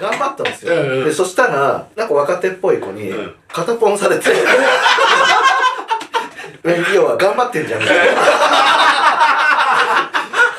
[0.00, 1.04] 頑張ったんですよ。
[1.04, 3.12] で、そしたら、なんか若手っぽい子に、
[3.52, 4.24] 肩ポンされて、
[6.64, 8.22] 要は頑張ってんじゃんみたいな。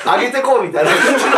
[0.06, 1.32] 上げてこうみたいな感じの。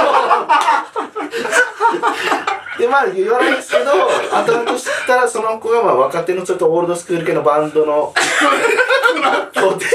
[2.80, 3.91] で、まあ言わないんですけど、
[4.36, 8.13] 後々知ったらその子がまあ若手のちょっとオールドスクール系のバンドの
[9.54, 9.86] 子で。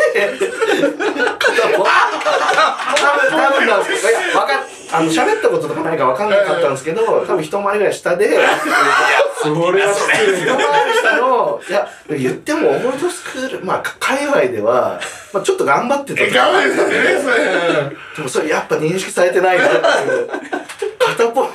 [3.31, 4.61] 多分、なんですけど、いや、わかん、
[4.93, 8.39] あの、喋ったこととか何かわかんなかったんですけど、多分一回りぐらい下で、
[9.42, 15.00] それは失礼一回り下の、いや、言ってもオールドスクール、まあ、界隈では、
[15.33, 16.22] まあ、ちょっと頑張ってた。
[16.22, 20.29] え頑張ってたねでもそれやっぱ認識されてないなっていう。
[21.16, 21.48] 片ポン、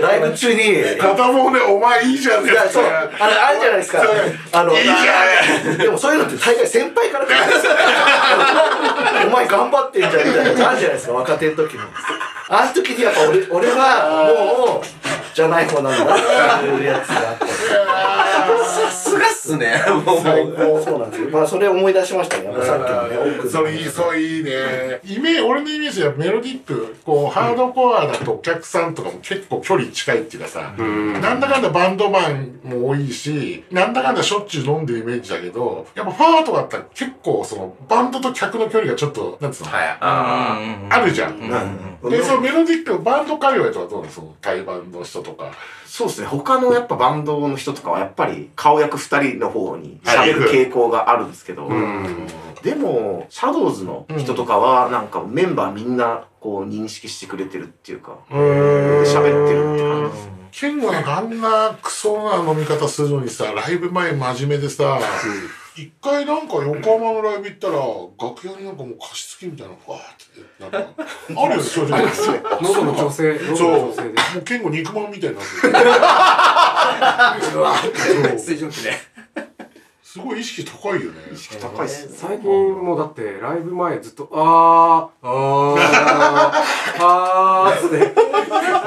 [0.00, 4.02] ライブ中に、片方でお前いいじゃんねいや、そう、あの、あるじゃないですか。
[4.52, 7.36] あの、いいじゃでもそういうのって大概先輩から来る。
[9.26, 11.82] お前頑張ってんじゃんみたいなのあるじゃないですか、若手の時の。
[12.48, 14.32] あの時にやっぱ俺、俺は
[14.66, 17.46] もう、じゃない方なんだっていうやつがあった。
[18.64, 19.74] さすがっすね。
[20.04, 20.82] もう。
[20.82, 21.30] そうなんですよ。
[21.30, 22.44] まあ、それ思い出しましたね。
[22.44, 24.50] やっぱさっきのね、奥それいい、そういいね。
[25.04, 39.96] イメージ、俺のイメージはメロディック、こう、ハードコアだとお客さんとかも結構距離近いっていうかさ、なんだかんだバンドマンも多いし、なんだかんだしょっちゅう飲んでるイメージだけど、やっぱファーとかだったら結構その、バンドと客の距離がちょっと、なんつうの、はい。
[40.00, 41.34] ああるじゃん。
[41.34, 45.50] うんで、そのメロディック、バンド界隈とかどうなのその、対バンの人とか。
[45.86, 46.26] そうですね。
[46.26, 52.26] 他のやっぱバンドの人とかはやっぱり顔役二二人の方に喋る傾向があるんですけど、うん。
[52.62, 60.60] でも、シャドウズの人とかは、なんかメンバーみんな、こう、認識してくれてるっていうか、喋ってるって感じです。
[60.60, 65.00] ケンゴなんかあんなクソな飲み方するのにさ、ライブ前真面目でさ、
[65.76, 71.04] 一回なんか横浜のライブ行ったら、楽屋になんかもう加湿器みたいなのがわーって、なんか、
[71.42, 72.06] あるよね、正直。
[72.62, 73.72] 喉の調整喉そう。
[73.72, 77.58] のも調整でうケンゴ肉まんみたいになってる。
[77.58, 78.92] うわそう水蒸気で。
[80.14, 81.22] すごい意識高いよね。
[81.60, 82.14] 高いっすね。
[82.16, 88.14] 最近もうだってライブ前ずっとあーあーあーって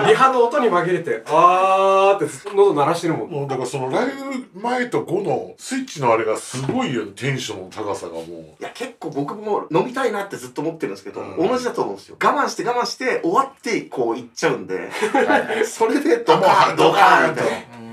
[0.07, 4.05] リハの音に紛れてあーってずっと喉鳴らしてるもんもうだからそのライ
[4.53, 8.25] ブ前と後のスイッチのあれがすごいよね、テンションの高さがもう。
[8.25, 12.15] いや、結構僕も飲みたいなってずっと思ってるんですけど、うん同じだと思うんですよ。
[12.23, 14.89] 我慢して我慢して、終わって、こう、行っちゃうんで、
[15.65, 17.86] それで、ドカーン、ドカーンみたいな。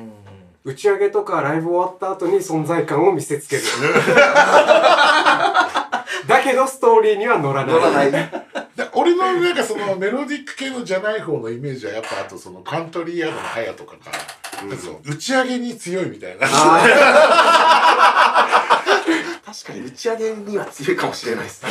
[0.64, 3.62] 打ち上げとかライブ終わった後に存在感を見せつける
[6.27, 8.11] だけどストーリーには乗らない乗らない。
[8.74, 14.11] で俺のなんかそのメロディック系のじゃない方のイメージはやっぱあとそのカントリーヤードのハヤとかか、
[14.83, 16.48] そう打ち上げに強いみたいな。
[16.48, 16.57] 確
[19.66, 21.70] かに打ち上げには強いかもしれないですね。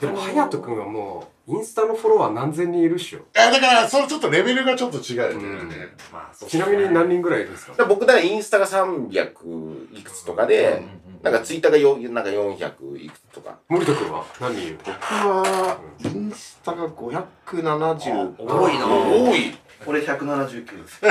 [0.00, 5.34] でも隼人君はもうインスタのフォロワー何千人いるっしょあだからそのちょっとレベルがちょっと違うよね。
[5.34, 5.68] うん
[6.12, 7.74] まあ、そうちなみに何人ぐらいいるんですか？
[7.76, 10.82] だ僕だからインスタが300いくつとかで、
[11.22, 13.58] なんかツイッターがよなんか400いくつとか。
[13.68, 14.78] 森田君は何人いる？
[14.84, 18.36] 僕は、インスタが570。
[18.38, 19.56] 多いな多い。
[19.86, 21.00] 俺179です。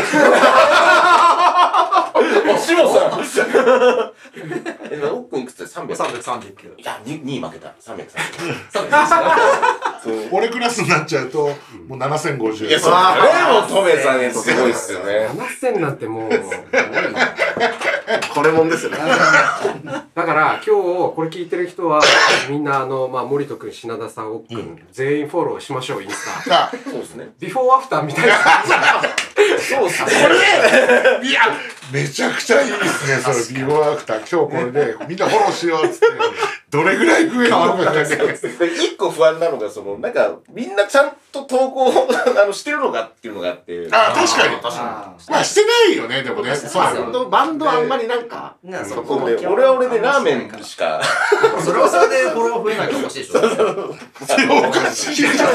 [1.52, 2.14] あ、
[2.60, 3.12] しもさん
[4.92, 5.58] え、なおっくんいくつ？
[5.58, 5.96] で 300?
[5.96, 6.80] 339。
[6.80, 7.70] いや、2, 2負けた。
[7.82, 8.06] 330。
[8.72, 9.89] 339。
[10.04, 10.14] そう。
[10.32, 11.48] 俺クラスになっちゃうと、
[11.88, 15.28] もう7050いや、それもトメさんね、すごいっすよね。
[15.34, 16.32] 7000なんてもう
[18.34, 18.98] これもんですよね。
[20.16, 20.82] だから今日
[21.16, 22.02] これ聞いてる人は
[22.50, 26.66] みんなあの、まあ、森戸君品田さん奥君、全員フォローしましょうインスタ。
[26.66, 27.30] あそうですね。
[27.40, 28.36] ビフォーアフターみたいな。
[29.60, 30.12] そうっすね。
[31.24, 31.42] いや
[31.92, 34.18] めちゃくちゃいいですねそれビフォーアフター。
[34.20, 36.06] 今日これでみんなフォローしようっつって。
[36.70, 38.06] どれぐらい増えるのかね。
[38.76, 42.10] 一個不安なのが、その、なんか、みんなちゃんと投稿を
[42.42, 43.88] あのしてるのかっていうのがあって。
[43.92, 44.60] あ確かにあ
[45.30, 51.02] まあしてないよねでもねそうそうですよバンド、バンドはあんまりなんか、ねそこで、俺は俺でラーメンしか。
[51.64, 53.96] それはそれでフォロワー増えないかもしれないでしょ。
[54.68, 55.38] おかしいじゃん。
[55.38, 55.48] ラー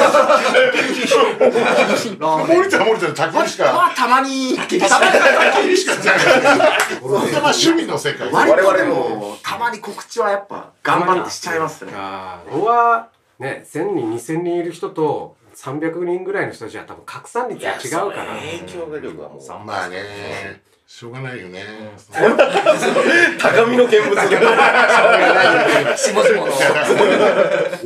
[2.49, 3.73] メン森田は森田で竹にしか。
[3.73, 5.01] まあ、たまに、しかじゃない。
[6.55, 6.71] まあ
[7.51, 8.31] 趣味の世界。
[8.31, 11.93] 我々も、たまに告知はやっぱ、頑張ってしちゃいますね。
[12.51, 19.43] 僕はね1000人2000人いる人と300人ぐらいの人じゃ多分拡散率が違うから影響力はもう。
[19.65, 21.63] まあねしょうがないよね
[23.41, 24.15] 高みの見物。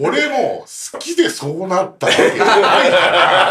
[0.01, 3.49] 俺も好きでそうなったわけじゃないから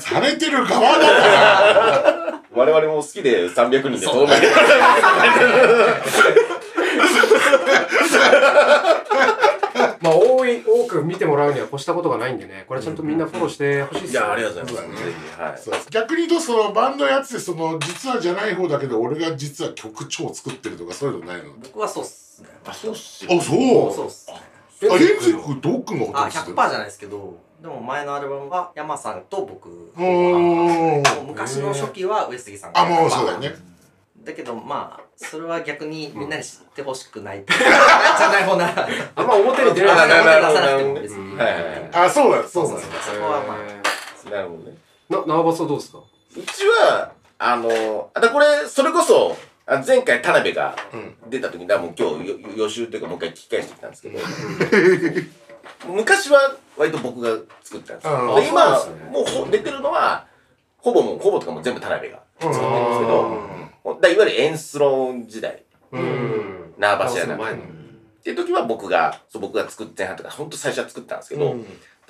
[0.00, 4.32] されてる側だから 我々も好きで300人で透明。
[10.00, 15.00] まあ多い多く見てもらうには越したことがないんでねこれちゃんとみんなフォローしてほしいですよいや、ありがとうございます。
[15.04, 15.58] ねぜひ、はい。
[15.58, 21.50] そう逆に言うとそのバンドやっててその実はじゃない方だけど俺が実は曲超作ってるとかそういうのないの？
[21.62, 22.48] 僕はそうっすね。
[22.66, 23.40] あ、そうっすあそう？
[23.40, 23.54] そ
[24.02, 24.40] うっすね。
[24.82, 29.70] えあレンジ君ドックンがほとあ、んどして100%じゃないですけど、でも前のアルバムは山さんと僕。
[29.70, 33.54] うーんもう昔の初期は上杉さんがあもうそうだよね
[34.26, 38.88] だけどまあそれは逆にみんなに知ってほしくない じゃない方なら。
[39.14, 39.90] あんま表に出ない。
[39.92, 41.36] あなな表に出さなくてもな別に。
[41.38, 41.90] はいはいはい。
[41.92, 42.80] あそうだそうだそう。
[42.80, 43.56] そこはまあ。
[44.26, 44.76] えなるほどね。
[45.10, 45.98] ーな縄バスはどうですか？
[46.36, 49.36] うちは、あの、あだこれ、それこそ、
[49.66, 51.16] あ前回田辺がうん。
[51.30, 54.18] 出た時に、だからもう今日よ予習というかもう一回聞き返してきたんですけど、
[55.92, 57.30] 昔は割と僕が
[57.62, 58.34] 作ったんですうんよ。
[58.40, 59.10] で今、ね。
[59.12, 60.26] もうほ出てるのは、
[60.78, 63.55] ほぼもう、ほぼとかも全部田辺がうん作ってるんですけど、
[63.94, 66.74] だいわゆるエンスローン時代、うん。
[66.78, 67.38] 縄橋やなっ
[68.22, 71.56] ていう時は僕が、そう僕が作って前半とか、本当最初は作ったんですけど、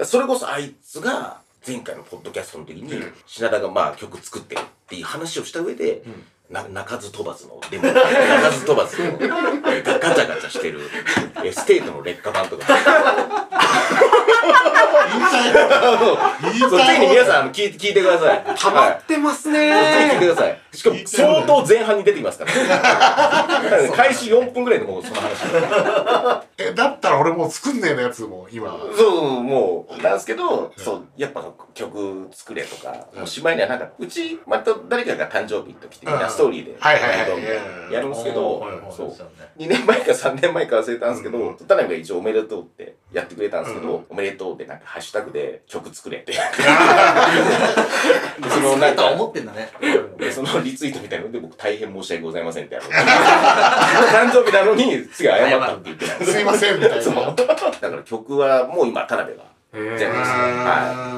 [0.05, 6.03] それこそあいつが前回のポッドキャストの時に品田がまあ曲作ってるっていう話をした上で、
[6.49, 7.93] な鳴かず飛ばずのでも鳴
[8.41, 8.99] かず飛ばず。
[8.99, 10.81] のえーガガチャガチャしてる
[11.39, 12.65] えーステートの劣化版とか。
[15.09, 15.53] 言いたい。
[16.53, 17.01] 言いそうぜたい。
[17.01, 18.45] ひ皆さん聞いて聞いてください。
[18.57, 19.73] 溜まってますね。
[20.13, 22.53] 聞いてくださいしかも相当前半に出てきますから、
[23.81, 26.45] ね、開始4分ぐらいでもうその話。
[26.59, 28.77] え、だったら俺もう作んねえのやつも今。
[28.97, 37.19] そうもうなんですけど、そうやっぱ曲作れとか、もうしまいにはなんかうちまた誰かが誕生日の時ってみんなストーリーではいはい
[37.93, 39.15] やるんですけど、そう。
[39.17, 39.49] そうね。
[39.59, 46.33] 2年前か3年前か忘れたんですけど、田辺が一応おめでとうってやってくれたんですけど、おめでとうでなんかハッシュタグで曲作れって。
[46.37, 46.39] で
[48.51, 49.71] そのなんか、思ってんだね。
[50.19, 57.33] でそのリツイートみたいなので僕大変申し訳ございませんってあの、 誕生日なのに次は謝ったって言ってたんですすいませんみたいそうな。
[57.33, 60.17] だから曲はもう今田辺が全部ですね。
[60.65, 61.15] あ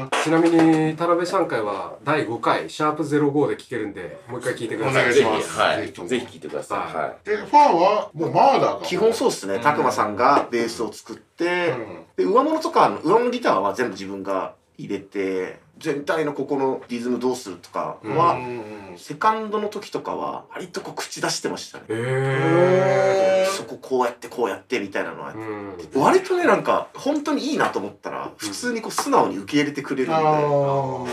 [0.00, 5.14] はちなみに田辺さん回は第5回シャープ05で聞けるんでもう一回聞いてくださいい。
[5.14, 5.92] ぜひ、お願いしますはい。
[6.08, 6.78] ぜひ聴いてください。
[6.78, 8.86] ははーえ、ファンはもうマーダーが。
[8.86, 9.58] 基本そうっすね。
[9.60, 11.74] たくまさんがベースを作って、
[12.16, 18.38] で、上物とか、上物ギターは全部自分が入れて、全体のここのリズムどうするとかは、
[18.96, 21.84] セカンドの時とかは、割とこう口出してましたね。
[21.88, 25.98] へそここうやってこうやってみたいなのはーう。
[25.98, 31.06] ん割とね、なんか、本当にいいなと思ったら、普通にこう素直に受け入れてくれるんで、あこ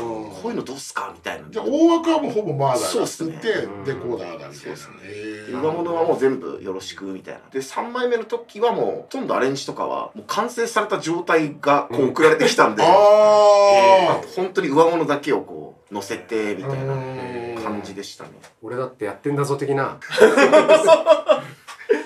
[0.44, 1.48] ーういうのどうっすかみたいな。
[1.50, 4.54] じゃあ大枠はもうほぼマーダーそうっすねが作って、デコーダーだみたいな。
[4.62, 7.40] そうっすねへー上物はもう全部よろしくみたいな。
[7.52, 14.22] で、3枚目の時はもう、ほとんどアレンジとかは、もう完成された状態がこう送られてきたんで、 ああ
[14.58, 18.32] 当に上物だけをこう乗せてみたいなうん感じでしたね。
[18.62, 20.00] 俺だってやってんだぞ的な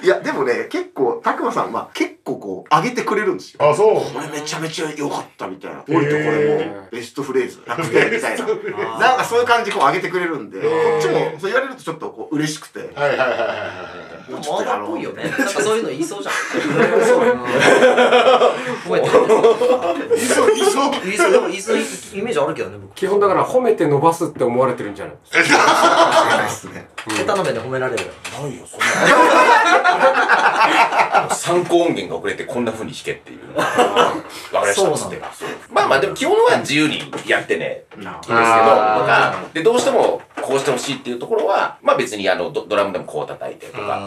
[0.04, 3.68] いやでもね結構たくまさんは結構こう上げてくれるんですよ。
[3.68, 4.14] あ、そう。
[4.14, 5.82] これめちゃめちゃ良かったみたいな。
[5.82, 8.46] 降りてこれもベストフレーズ100点みたいな。
[9.00, 12.80] なんかそういう感じでこう上げてくれるんで、こーっちもそう言われるとちょっとこう嬉しくて。
[12.80, 13.56] はいはいはいはいは
[14.28, 14.28] い。
[14.28, 15.24] でもマーダーっぽいよね。
[15.24, 16.34] なんかそういうの言いそうじゃん。
[17.06, 17.22] そ
[18.94, 19.91] う、 いそ
[20.26, 21.02] う。
[21.04, 22.96] 言いそう、でも言いそうイメージあるけどね、僕。
[22.96, 25.16] 基本だから褒めて伸ばすって思われてるんじゃない
[26.38, 26.88] ないですね。
[27.08, 28.10] 下手な目で褒められるよ。
[28.42, 28.86] ないよ、そんな。
[31.32, 33.58] 参考音源が遅れてこんな風に弾けっていう。
[33.58, 34.14] わか
[34.62, 34.90] りました。
[34.92, 35.22] っつって
[35.72, 44.00] まあまあでも基本は自由にやってね、いいんですけど、とか、で、どうしてもこうしてほしいっていうところは、まあ別にあの、ドドラムでもこう叩いてとか、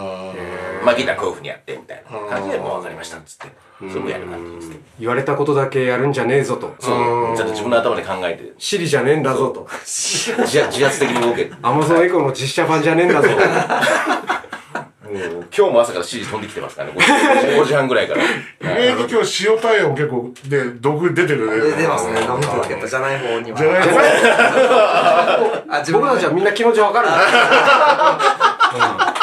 [0.84, 3.46] まあギターこういう風にやってみたいな感じでもうわかりましたっつって、
[3.88, 4.80] それもやる感じですけど。
[5.00, 6.74] 言われたことだけやるんじゃねえぞと。
[6.78, 6.92] そ
[7.32, 9.66] う、ちゃんと自分の頭で考えて、シリじゃねえんだぞと。
[9.84, 11.50] 自自発的に動け。
[11.62, 13.28] アマゾンエコの実写版じゃねえんだぞ
[15.04, 16.94] もう今日も朝から指示飛んできてますからね、
[17.60, 18.22] 5時半ぐらいから。
[18.80, 21.60] 意外と今日塩タイヤも結構で毒出てるね。
[21.60, 23.58] で出ますね、なんかロケットじゃない方には。
[23.58, 23.82] じゃない
[25.68, 27.18] あ、自僕たちはみんな気持ちわかるんだ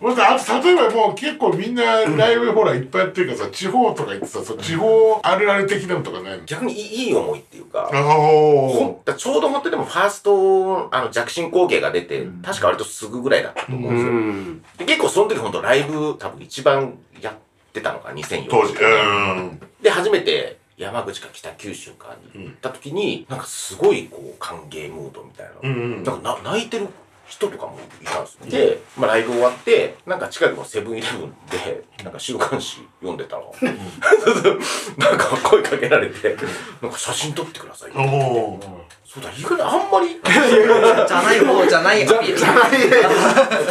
[0.00, 6.44] 僕あと例えばもう結構みんなライブほらいっぱいやってるからさ地方とか行ってさそう地方あるある的なのとかないの？
[6.44, 14.12] 逆にいい思いっていうか、あほちょうど本当にでもファーストあの弱心後継が出て、確か割とすぐぐらいだったと思うんうですよ。
[14.12, 14.62] ん。
[14.78, 17.34] で結構その時本当ライブ多分一番やっ
[17.72, 18.74] てたのが2004当時。
[18.74, 19.60] うん。
[19.82, 26.02] で初めて山口か北九州かに行った時に、なんかすごいこう歓迎ムードみたいな、うんうん。
[26.02, 26.88] なんかな泣いてる
[27.30, 28.46] 人とかもいたんですよ。
[28.50, 33.42] で、まあライブ終わって、なんか近くのセブンイレブンで、なんか週刊誌読んでたら、
[34.98, 36.36] なんか声かけられて、
[36.82, 38.00] なんか写真撮ってくださいよ。
[38.00, 42.38] おーそうだ、意外にあんまり、じゃない方じゃないアピール。
[42.38, 42.44] ち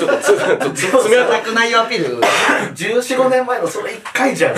[0.04, 2.20] ょっとつ、ちょっとつ爪痕なくないアピール。
[2.76, 4.56] 14、5年前のそれ1回じゃん。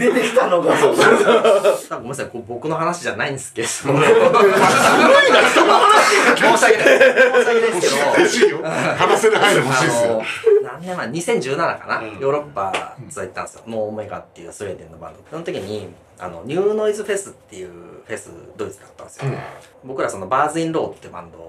[0.00, 0.74] 出てきたのが。
[0.74, 3.68] ごめんなさい、僕の話じゃないんですけど。
[3.68, 4.18] 申し訳ない。
[6.58, 8.12] 申し訳ないですけど。
[8.16, 10.24] 嬉しいよ話せる範囲で欲しいですよ
[10.64, 13.62] 何年前 ?2017 かな、ヨーロッパツアー行ったんですよ。
[13.68, 15.20] ノーオメガっていうスウェーデンのバンド。
[15.30, 19.32] その時に、あの、ニューノイズフェスっていうフェス、ドイツだったんですよ。
[19.84, 21.48] 僕らそのバーズ・イン・ローってバンド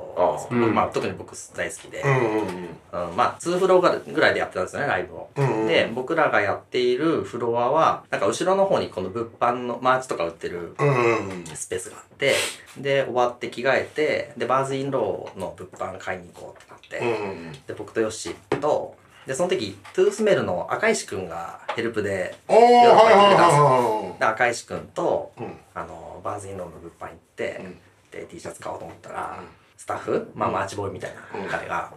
[0.74, 3.16] まあ、特に僕大好きで、うんうんうん。
[3.16, 5.30] まあ、2フロアぐらいでやってたんですよね、ライブを。
[5.36, 5.68] うんうん。
[5.68, 12.36] で、僕らがやっているフロアは、なんか後ろの方にこの物販のマーチとか売ってるうんうんスペースがあって、
[12.78, 17.52] で、終わって着替えて、で、バーズ・イン・ローの物販買いに行こうってなって、うん。
[17.68, 18.96] で、僕とヨッシーと、
[19.28, 27.80] で、その時、トゥースメルの赤石くんがヘルプで、おーはいはいはで赤石くんと、いはいあの、バーズ・イン・ローの物販行って、うん。
[28.12, 29.40] で、T シャツ買おうと思ったら、
[29.78, 31.92] スタッフ、まあ、マーチボーイみたいな彼が、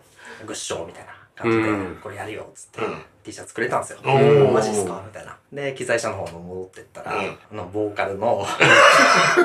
[0.46, 1.96] good show みたいな感じで、うん。
[2.02, 3.02] これやるよ、っつって、うん。
[3.24, 4.00] T シャツくれたんですよ。
[4.52, 5.36] マジっすかみたいな。
[5.52, 7.38] で、機材車の方に戻ってったら、うん。
[7.52, 8.44] あの、ボーカルの、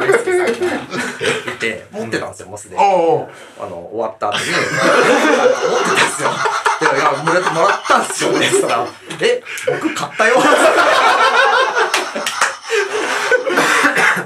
[0.02, 2.82] ウエスケさんがいて、持ってたんですよ、もうすでに。
[2.82, 2.86] あ
[3.66, 6.30] の、終わった後に、 持ってたんですよ。
[6.98, 7.12] で、いや、
[7.52, 8.24] もらったんです。
[8.24, 8.48] よね。
[8.48, 8.88] そしたら、
[9.22, 10.36] え、僕買ったよ。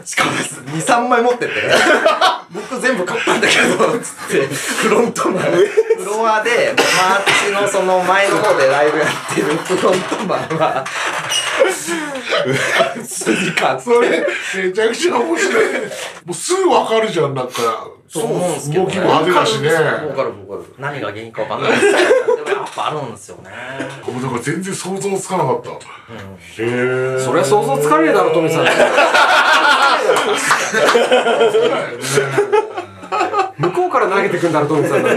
[0.05, 1.53] しかもです、2、3枚持ってて、
[2.51, 5.43] 僕服全部買ったんだけど、つって、フロントマン、
[5.97, 10.85] フロアで、マーチのその前の方でライブやってるフロントマンは、
[12.95, 13.81] 普通に買って。
[13.81, 14.25] それ、
[14.63, 15.65] めちゃくちゃ面白い。
[16.25, 17.53] もうすぐわかるじゃん、なんか。
[18.07, 19.73] そう思うんですけど、動きも派手だしね。
[19.73, 20.33] わかるわかる。
[20.77, 21.87] 何が原因かわかんないですけ
[22.27, 23.49] ど、でもやっぱあるんですよね。
[24.05, 25.69] もうだから全然想像つかなかった。
[25.69, 25.73] へ
[26.59, 27.17] え。
[27.19, 28.65] そりゃ想像つかねえだろ、トミさん。
[33.61, 35.01] 向こうから投げてくんだろ、トミさん。
[35.01, 35.11] もう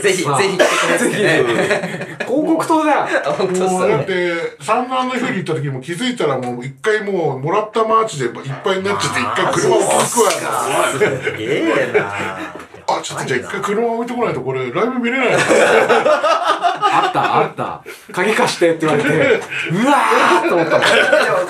[0.00, 1.42] ぜひ、ぜひ来てくださいね。
[2.26, 3.06] 広告塔だよ。
[3.38, 4.04] もうだっね。
[4.04, 10.02] て、産卵の日に行った時も気づいたらもう一回もうもらったマーチでいっぱいになっちゃって一回車を置くわ。
[10.02, 10.98] す
[11.36, 15.38] げえなあ、ちょっとじゃあ一回車置いてこないとこれライブ見れないな。
[16.98, 17.82] あった、あった。
[18.12, 20.86] 鍵貸してって言われて、 うわーって思ったもん。
[20.86, 20.96] で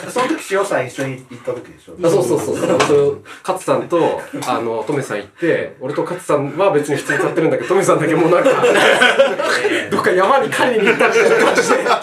[0.06, 2.56] もその時塩さん一緒に行った時でしょあそうそうそう。
[2.56, 8.50] 俺と勝さんと、あの、トメさん行って、俺と勝さんは別に普通に歌ってるんだけど、トメさんだけもうなんか、
[9.90, 11.96] どっか山に狩りに行ったみたいな感じで、うわ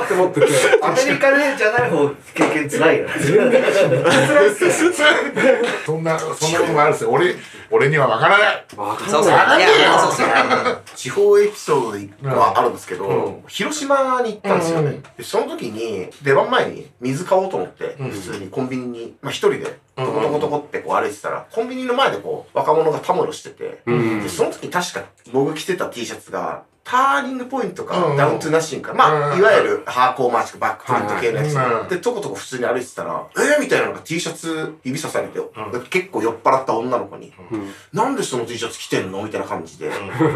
[0.00, 0.46] ーって思ってて。
[0.82, 3.14] アメリカでじゃない方経験つらいよね
[5.84, 7.10] そんな、そんなこともあるんですよ。
[7.10, 7.34] 俺、
[7.70, 8.64] 俺にはわからない。
[8.76, 9.32] わかんそうそう。
[9.32, 9.60] いない。
[9.80, 10.28] や、そうそう。
[10.96, 28.16] 地方エピソードで一個はあるんですけど、うん広島に行ったんですよね、うんでその時に出番前に水買おうと思って、うん普通にコンビニに、まあ、一人でトコトコトコってこう歩いてたら、コンビニの前でこう若者がたむろしてて、うんでその時に確か僕着てた T シャツがターニングポイントか、うん。
[28.18, 35.44] ダウントゥナッシングか、まあ、うんいわゆるハーコーマーチかバックプリント系のやつ、で、とことこ普通に歩いてたら、えー、みたいなのが T シャツ指さされて、ん。
[35.88, 37.70] 結構酔っ払った女の子に、うん。
[37.94, 39.22] なんでその T シャツ着てんの？
[39.22, 39.90] みたいな感じで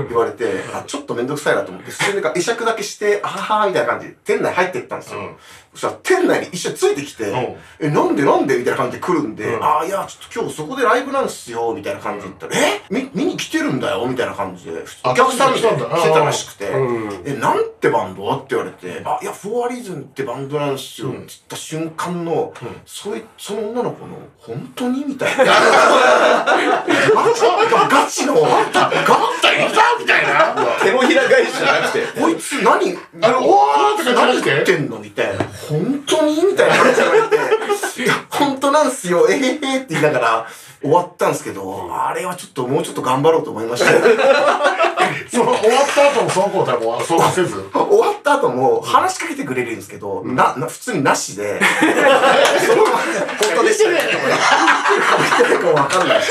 [0.09, 5.37] 言われて、あ、ちょっとめんどくさいなと思って、普通に会釈だけして、あははみたいな感じで、店内入ってったんですよ。
[5.79, 7.57] したら店内に一緒についてきて、ん。
[7.81, 9.65] え、なんでなんでみたいな感じで来るんで、うん。
[9.65, 14.73] あ、いや、ちょっと今日そこでライブなんすよ、みたいな感じで言ったら、えみ、見に来てるんだよみたいな感じで、
[15.05, 15.77] あお客さんで来て
[16.13, 21.15] たらしくて、うんえ、なんてバンドって言われて、あ、いや、フォアリズンってバンドなんですよ、うん。
[21.19, 22.69] って言った瞬間の、うん。
[22.85, 25.39] そい、その女の子の、本当にみたい。
[25.39, 25.45] な。
[25.45, 25.55] ガ
[27.35, 27.43] チ
[27.91, 28.91] ガチの、ガガッタ
[29.99, 30.55] みたいな。
[30.83, 32.21] 手のひら返しじゃなくて。
[32.21, 34.99] こいつ何あの、おーとかじゃな何言ってんの？
[34.99, 35.45] みたいな。
[35.69, 36.35] 本当に？
[36.47, 40.47] みたいな感じで言われて、いや、本当なんすよ、えへへって言いながら
[40.81, 43.93] 終わったんですけど、あれはちょっともうちょっと頑張ろうと思いました。
[45.31, 47.63] その終わった後もその子はもうそうせず？
[47.73, 51.61] 終わった後も話しかけてくれるんですけど、な、な、普通になしで、
[52.65, 53.99] そのまま、本当でしたね。
[55.39, 56.31] 言ってるかわかんないし。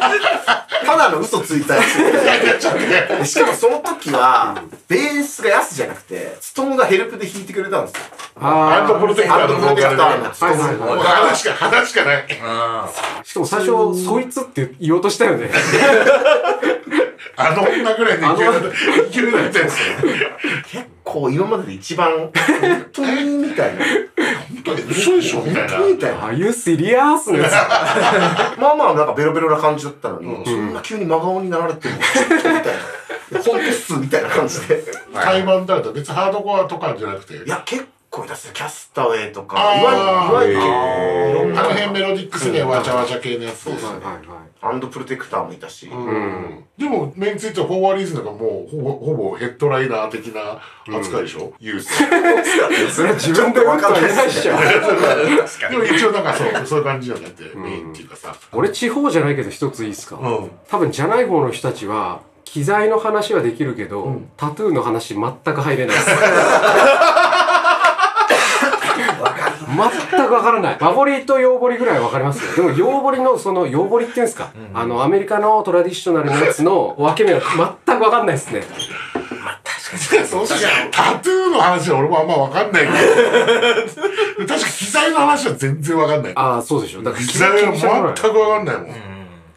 [0.84, 3.28] ただの嘘ついたやつ。
[3.28, 4.56] しかもその時は、
[4.88, 8.00] ベースが安じゃなくて、ストーンがヘルプで弾いてくれたんですよ。
[8.40, 9.82] ハンドプロテクターのボーカルで。
[9.86, 12.26] ハンドプロテクターのストーンはいはいもう話しか、話しかない。
[13.24, 15.50] しかも最初、そいつって言おうとしたよね。
[17.36, 18.68] あの女ぐらいの勢いだった、
[19.10, 19.38] 勢いだ
[21.10, 21.26] ったやつ。
[21.26, 22.30] 結構今までで一番、本
[22.92, 23.84] 当にみたいな。
[23.84, 25.42] 本当に嘘でしょ？
[25.42, 25.78] みたいな。
[25.86, 26.24] みたいな。
[26.24, 27.04] ああいうシリア。
[28.58, 32.70] まあまあなんかベロベロな感じだったのに、うんそんな急に真顔になられても、ちょっとみたいな。
[33.42, 34.82] 本当っすみたいな感じで。
[35.14, 37.36] 対バンだと別にハードコアとかじゃなくて。
[37.44, 38.52] いや、結構ですよ。
[38.52, 40.64] キャスターウェイとか、いわゆる、いわ
[41.42, 44.04] ゆるあの辺メロディックスね、わちゃわちゃ系のやつですはいね。
[44.04, 44.24] はいはい。
[44.60, 50.60] ハンドプロテクターもいたし、うんでも、メンツイットフォーワーリーズンがもうほぼほぼヘッドライナー的な
[50.94, 51.94] 扱いでしょ、ユース。
[52.92, 54.52] それは自分でうんとは言えないっしょ。
[55.70, 58.34] でも一応なんかそう、そういう感じじゃなくて、メインっていうかさ。
[58.52, 60.50] 俺地方じゃないけど一ついいですかうん。
[60.68, 66.10] 多分じゃない方の人たちは、機材の話はできるけど、うんタトゥーの話全く入れないです。
[70.10, 70.78] 全くわからない。
[70.80, 72.64] 和彫りと洋彫りぐらいわかりますよ。
[72.66, 77.40] でも洋彫りのその洋彫りっていうんですか、あのアメリカのトラディショナルのやつの分け目は
[77.86, 78.62] 全くわかんないですね。
[80.24, 80.54] そうし
[80.92, 84.46] タトゥーの話は俺もあんま分かんないけど。
[84.46, 86.32] 確か機材の話は全然分かんない。
[86.36, 87.02] ああ、そうでしょ。
[87.02, 89.09] だから機材は全く分かんないもん。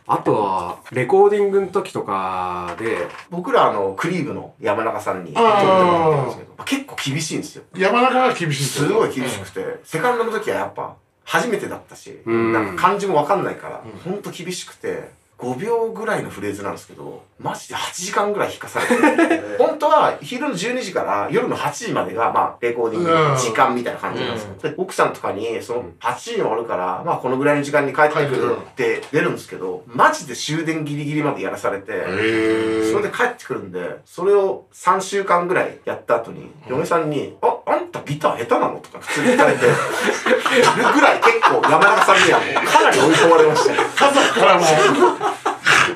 [0.05, 7.63] あとは、レコーディングの時とかで、僕らあの、クリーブの山中さんに撮ってもらったんですけど、結構厳しいんですよ。
[7.75, 10.95] 山中が厳しいすごい厳しくて、セカンドの時はやっぱ、
[11.25, 12.51] 初めてだったし、うん。
[12.53, 24.53] なんか漢字もわかんないから、ほんと厳しくて、5秒ぐらいのフレーズなんですけど、マジで8時間ぐらい弾かされて、 本当は昼の12時から夜の8時までが、まあ、レコーディングの時間みたいな感じなんですよ。
[24.61, 38.79] で奥さんとかに、その8時に終わるから、まあ、このぐらいの時間に帰ってくるって出るんですけど、マジで終電ギリギリまでやらされて、へそれで帰ってくるんで、それを3週間ぐらいやった後に、嫁さんに、あ、ああんたギター下手なの？
[38.79, 39.71] とか普通に聞かれてる
[40.93, 43.73] ぐらい結構山中さんにはもうかなり追い込まれました。
[43.73, 44.65] よ家族からも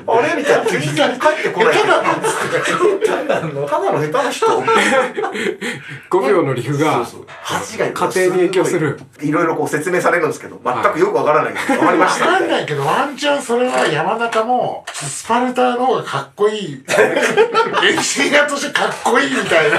[0.06, 0.34] あれ？
[0.36, 0.70] みたいな。
[0.70, 4.46] 全然帰ってこないただの下手な人
[6.10, 9.00] ？5秒のリフが家庭に影響する。
[9.20, 12.26] いろいろこう説明されるんですけど全くよくわからないけど わかりました。
[12.26, 16.84] わかんないけど、ワンチャンそれは山中も、スパルタの方がかっこいい。
[17.84, 19.78] エンジニアとしてかっこいいみたいな。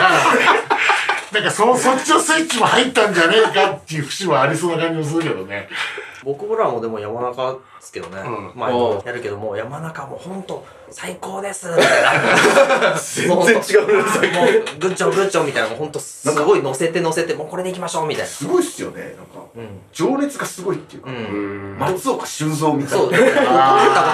[1.32, 5.68] なんかそ、そっちのスイッチも入ったんじゃねえかっていう節はありそうな感じもするけどね。
[6.24, 8.60] 僕らもでも山中ですけどね、うん。
[8.60, 8.72] まあ
[9.06, 14.46] やるけどもう山中もうほんと最高ですみたいな全然違うねも
[14.76, 18.30] うグッチョグッチョみたいなのほんとすごい乗せて乗せてもうこれでいきましょうみたいな。
[18.30, 19.02] すごいっすよね。
[19.02, 19.80] なんかうん。
[19.94, 21.78] 情熱がすごいっていうか、うん。
[21.80, 23.06] 松岡修造みたいな。
[23.06, 23.50] そう、怒ったこと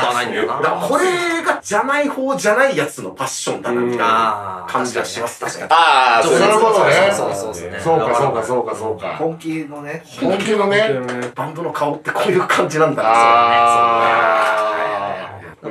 [0.08, 0.62] はないんだよな。
[0.62, 7.12] だからこれがじゃない方じゃないやつのパッションだなみたいな感じがします確かにああ、そうそういうことね。
[7.12, 7.72] そうそうそう。
[7.82, 9.16] そうか、そうか、そうか、そうか。
[9.18, 10.90] 本気のね本気のね。
[11.36, 14.66] バンドの顔ってこういう感じなんだなあ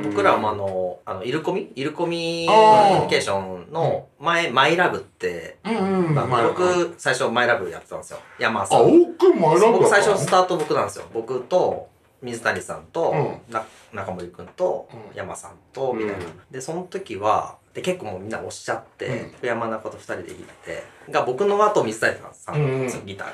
[0.03, 1.71] 僕らもあの、あの、イルコミ？
[1.75, 6.15] イルコミコミュニケーションの前、マイラブって、ーうんうん。
[6.15, 8.19] まあまあ僕、最初マイラブやってたんですよ。
[8.37, 8.83] 山さあ、ん。
[8.83, 11.05] 奥も選ぶ僕最初スタート僕なんですよ。
[11.13, 11.87] 僕と、
[12.21, 13.13] 水谷さんと、
[13.49, 16.25] うな中森くんと、うん山さんと、みたいな。
[16.51, 23.33] で、その時は、で、結構もうみんな押しちゃって、山中と二人で弾いて、が僕の後水谷さん、うんギターが。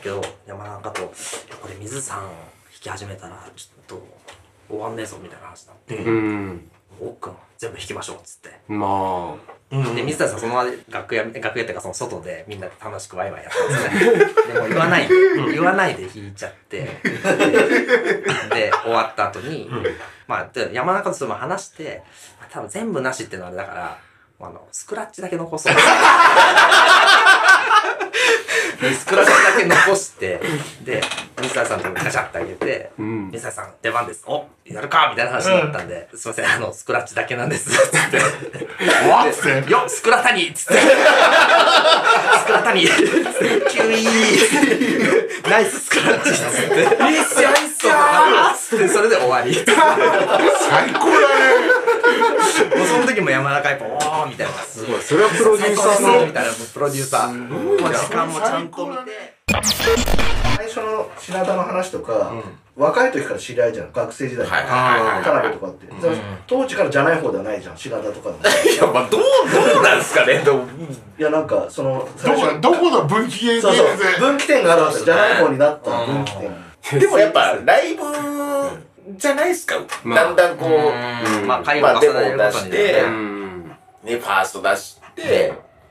[0.00, 1.02] だけど、山中と、
[1.60, 2.30] これ水さん弾
[2.80, 4.06] き始めたら、ちょっと
[4.68, 6.70] 終わんねえぞ、みたいな話になって、うん
[7.00, 8.50] おっくん、全部弾きましょう、っつって。
[8.68, 9.34] ま
[9.70, 14.16] うんで、水谷さんそのまま楽屋、楽屋っていうかその外でみんなで楽しくワイワイやったんですね。
[14.52, 15.14] でも言わないで、
[15.52, 17.10] 言わないで弾いちゃって、 で、
[18.54, 19.70] で終わった後に、
[20.26, 22.02] まあ、で山中とその話して、
[22.40, 23.98] まあ多分全部なしっていうのはあれだから、
[24.40, 25.74] あの、スクラッチだけ残そう。
[28.80, 30.40] でスクラッチだけ残して、
[30.84, 31.02] で、
[31.42, 34.24] 水谷さんとガチャってあげて、あうん水谷さん出番です。
[34.26, 37.70] おやるかみたいな話になったんで、すいません、あの、スクラッチだけなんです。
[37.70, 38.16] つって。
[39.08, 39.70] わっつって。
[39.70, 40.80] よっスクラタニっつって。
[40.80, 46.74] スクラタニキュイーナイススクラッチっつって。
[46.74, 47.92] いいっすよ、いいっすよ
[48.56, 49.54] つって、それで終わり。
[49.54, 52.76] 最高だね。
[52.76, 54.52] もうその時も山中やっぱ、おーみたいな。
[55.10, 57.32] それはプロデューサーのみたいな、プロデューサー。
[57.34, 57.82] もう時
[58.14, 59.34] 間もちゃんと見て。
[60.56, 62.32] 最初の品田の話とか、
[62.76, 63.92] 若い時から知り合いじゃん。
[63.92, 66.12] 学生時代とか、はいはいはい田辺とかって、だから
[66.46, 67.76] 当時からじゃない方ではないじゃん。
[67.76, 68.30] 品田とか
[68.62, 69.20] いや、まあ、どう、
[69.74, 70.44] どうなんすかね？
[71.18, 73.86] いやなんかそのどこ、どこの分岐系そうそう。
[73.96, 76.34] で分岐点があるわけじゃない方になった分岐
[76.90, 78.02] 点 でもやっぱ、ライブ
[79.16, 79.74] じゃないっすか？
[80.04, 80.68] まあだんだんこう、
[81.40, 81.48] うん。
[81.48, 83.50] まあ、会をまあ、重ねることにして、うん。
[84.04, 84.99] ね、ファースト出して、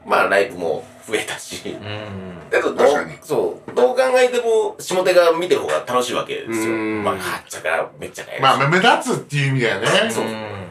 [0.06, 1.70] まあ、ライブも増えたし。
[1.70, 2.50] うん。
[2.50, 2.88] だけど、どう
[3.22, 6.66] そう、どう考えても、下手が見てる方が楽しいわけですよ。
[6.66, 9.88] うんまあ、はっちゃからめっちゃかやまあ、目立つっていう意味だよね。
[10.10, 10.26] そう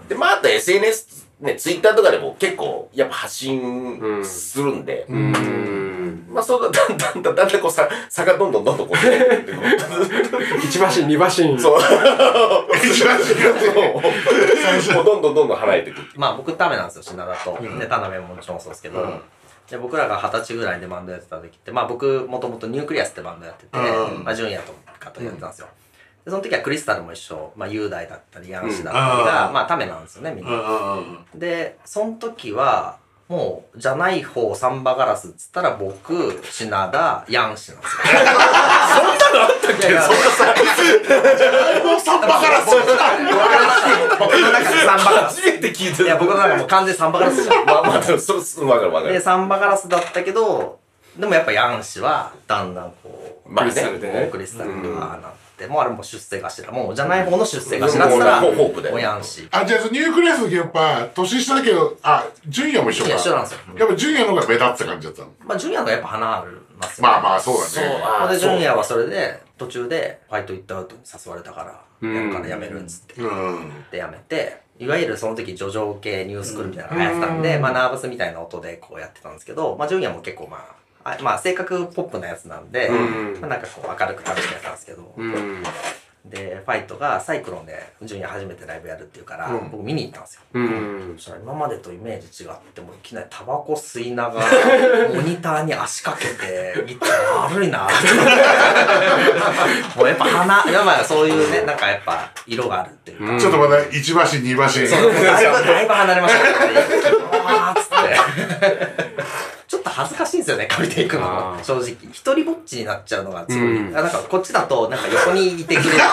[0.09, 9.59] で、まあ、あと SNS、ね、ツイッターとかでも結構、やっぱ発信するんで、うんまあ、そうだ、だんだんだんだんだんこう、さ、差がどんどんどんどんこう、出てくる
[10.62, 11.78] 一馬身二馬身そう。
[12.84, 13.26] 一番違う。
[14.82, 14.95] そう。
[14.97, 16.01] もうどんどんどんどん離れていく。
[16.16, 17.59] まあ僕ダメなんですよ、品田と。
[17.78, 19.07] で、田辺ももちろんそうですけど、
[19.70, 25.68] で僕らが二十歳ぐらいでバンドやってた時って、まあ僕もともとニュークリアスってバンドやってて、うんまあ純也とかとやってたんですよ。
[26.29, 30.51] で、その時はクリスタルも一緒、まあ雄大だったり、ヤンシだったりが、うんまあためなんですよね、みんな。
[31.35, 32.99] で、その時は、
[33.29, 38.03] もう、じゃない方、サンバガラスっつったら僕、品田、ヤンシなんですよ。
[38.05, 39.89] そんなのあったっけ？
[39.89, 40.01] いやいや
[41.85, 42.70] もうサンバガラス
[44.18, 45.41] 僕の中でサンバガラス。
[45.41, 47.66] 初めて聞いていや、僕の中でもう完全にサンバガラスじゃん。
[47.66, 48.18] まあまあ、そう、
[48.66, 49.20] わかるわかで、る。
[49.20, 50.79] サンバガラスだったけど、
[51.18, 55.31] でもやっぱヤンシは、だんだんこう、まあねクリスタルでねクリスタルとかな
[55.65, 56.73] って、もうあれも出世頭。
[56.73, 59.49] もうじゃない方の出世頭っつったら、ホープだよもうヤンシ。
[59.51, 63.17] あ、じゃあ、ニュークレスの時やっぱ、年下だけど、あ、純也も一緒か。
[63.17, 63.59] 一緒なんですよ。
[63.77, 65.29] やっぱ純也の方が目立って感じだったの？
[65.45, 71.65] まあ、ジュニアがやっぱ花ありますよまあまあ、そうだそう、で、ジュニアはそれで、途中で、ファイト行った後に誘われたか
[72.01, 73.21] ら、やるからやめるっつって。
[73.21, 73.73] うん。
[73.91, 80.75] で、やめて、いわゆるその時、叙情系ニュースクールみたいなのが流行ってたんで、まあ、ナーバスみたいな音でこうやってたんですけど、まあ、ジュニアも結構まあ、
[81.05, 85.63] あまあ、性格ポップなやつなんで、んまあ、なんかこう明るく楽しくやったんですけど、うん
[86.25, 90.43] で、ファイトがサイクロンで、ジュニア初めてライブやるっていうから、うん僕見に行ったんですよ。
[90.55, 94.47] うんそしたら今までとイメージ違って、もういきなりタバコ吸いながら、
[95.15, 97.95] モニターに足かけて、ギター悪いなって
[99.99, 103.33] もうやっぱ鼻、やばいそういうね、なんかやっぱ色があるっていうか。
[103.33, 104.87] うんちょっとまだ一馬身、二馬身。
[104.87, 106.51] そうだいぶ、だいぶ離れましたね。
[107.47, 109.58] あーっつって。
[109.69, 111.83] ちょっと恥ずかしいんですよね、 借りていくの正直。
[112.11, 113.77] 一人ぼっちになっちゃうのがすごい。
[113.77, 115.97] うんあなんかこっちだと、なんか横にいてくれる。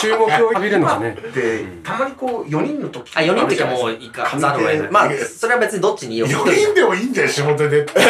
[0.00, 1.16] 注目を浴びるのがね。
[1.32, 4.80] で、たまにこう、4人の時あ、4人の時はもう行かざるを得ない。
[4.90, 7.32] まあ、それは別にどっちにいよう4一人人でもいいんじゃない？
[7.32, 7.92] 仕事でって。
[8.02, 8.08] な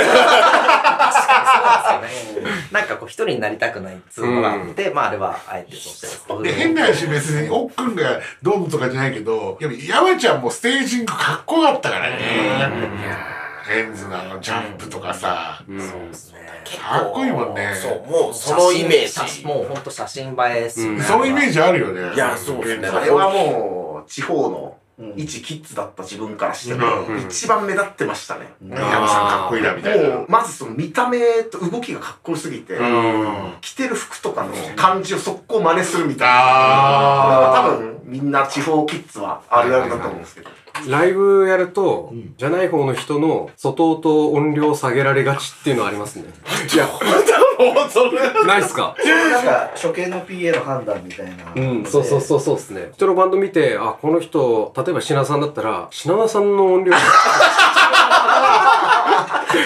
[1.99, 2.51] んですよね。
[2.73, 13.42] なんかこう一人になりたくないっつうのがあって、まああれはあえてそうしてるんです変な話別に、おっくんがどうのとかじゃないけど、やっぱ山ちゃんもステージングかっこよかったからね。
[13.69, 15.65] レンズのあのジャンプとかさ。
[15.69, 16.41] うんそうですね。
[16.81, 17.73] かっこいいもんね。
[17.75, 19.33] そう、もうそのイメ写ージ。
[19.43, 21.03] 真もうほんと写真映えですよね。
[21.03, 22.15] そのイメージあるよね。
[22.15, 24.77] いやそうですねあれはもう、地方の
[25.17, 28.53] 一キッズだった自分からしても、うん一番目立ってましたね。
[28.69, 30.09] 山さんかっこいいなみたいな。
[30.09, 33.53] もう、まずその見た目と動きがかっこよすぎて、うん。
[33.61, 37.53] 着てる服とかの感じを速攻真似するみたいな。
[37.55, 40.51] 多分、みんな地方キッズはあるあるだと思うんですけど。
[40.89, 46.25] ライブやると、じゃない方の人の外音音量下げられがちっていうのはありますね。
[46.73, 47.52] いや、もうそれ。
[48.47, 48.95] ないっすか？
[49.33, 51.33] なんか処刑の PA の判断みたいな。
[51.55, 52.91] うん、そうそうそうそうですね。
[52.95, 56.93] 人のバンド見て、あ、この人、例えば品田さんだったら、品田さんの音量、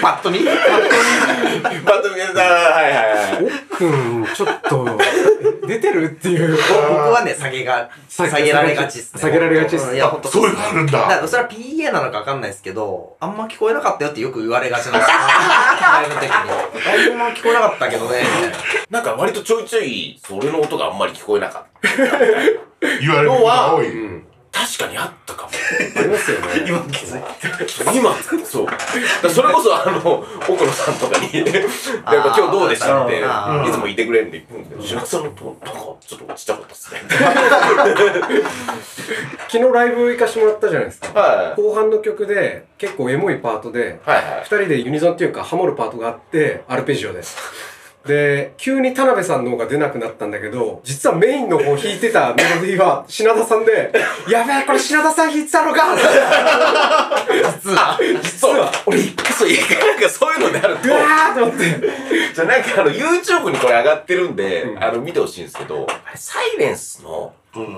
[0.01, 0.39] パッと見？
[0.43, 2.41] バッと見えた。
[2.41, 3.67] はいはいはい。
[3.77, 4.97] くん、ちょっと、
[5.67, 6.57] 出てるっていう。
[6.57, 6.63] 僕
[7.11, 9.21] はね、下げが、下下げられがちっすね。
[9.21, 15.17] 下げられがちっすうんいや、ほんとそういうのあるんだだからそれは PA なのかわかんないですけど、あんま聞こえなかったよってよく言われがちなんですよ。
[15.81, 17.11] ライブの時に。
[17.11, 18.57] あんま聞こえなかったけどね、みたいな。
[18.89, 21.89] なんか割とちょいちょい、それの音があんまり聞こえなかった。
[22.99, 24.16] 言われることが多い。
[24.61, 24.67] うん。
[24.67, 25.49] 確かにあったかも。
[25.97, 26.47] ありますよね。
[26.67, 27.21] 今気づい
[27.85, 27.93] た。
[27.93, 28.13] 今、
[28.45, 28.67] そう。
[29.29, 37.01] それこそ、あの、奥野さんとかに、なんか今日どうでしたって、いつもいてくれるんで行くんで、白さんのと、なんかちょっと落ちたかったですね。
[39.49, 41.19] 昨日ライブ行かしてもらったじゃないですか。
[41.19, 41.61] はい。
[41.61, 43.99] 後半の曲で、結構エモいパートで、
[44.43, 44.57] 二。
[44.57, 47.21] 人でユニゾンっていうかハモるパートがあって、アルペジオで。
[48.05, 53.91] で、急に田辺さんの方が出なくなったんだけど、実はメインの方弾いてたメロディーは品田さんで、
[54.29, 55.95] やべえ、これ品田さん弾いてたのか！
[57.27, 57.99] 実は。
[58.23, 58.71] 実は。
[58.85, 60.87] 俺一回そう、一回なんかそういうのであると。
[60.87, 62.33] う、わーと思って。
[62.33, 67.33] じゃあなんかあの、YouTube にこれ上がってるんで、あの、見てほしいんですけど、あれサイレンスの、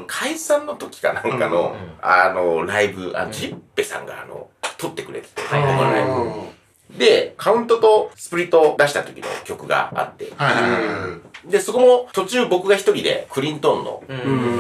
[0.07, 6.59] 解散の時かなんかの、あの、ライブ、あの、ジッペさんがあの、撮ってくれてて、はいはいこのライブ
[6.98, 10.32] で、カウントとスプリットを出した時の曲があって、
[11.46, 14.14] で、そこも途中僕が一人でクリントンのう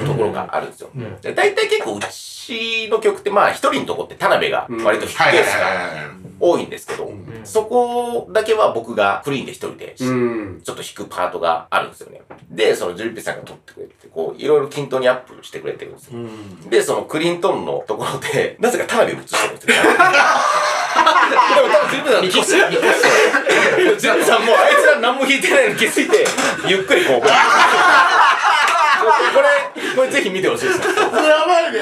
[0.03, 0.89] んところがあるんですよ。
[1.21, 5.35] で大体結構うちの曲ってまあ一人のとこって田辺が割と弾い。
[5.35, 6.19] はいはいくケースが。
[6.39, 7.11] 多いんですけど、
[7.43, 10.61] そこだけは僕がクリーンで一人でうん。
[10.63, 12.21] ちょっと弾くパートがあるんですよね。
[12.49, 16.19] で、そのジュリピさんが撮ってくれて、こう、いろいろ均等にアップしてくれてるんですよ。
[16.69, 19.75] で、そのクリントンのところで、なぜか田辺映してるんですよ。
[21.29, 23.07] でも多分ジュリピさん見越して、見越して。
[23.99, 26.25] ジュリピさんもうあいつら何も弾いてないのに気づいて、
[26.67, 27.33] ゆっくりこう、これ、
[29.95, 30.79] これぜひ見てほしいです。
[30.81, 30.93] それ
[31.27, 31.79] やばいね。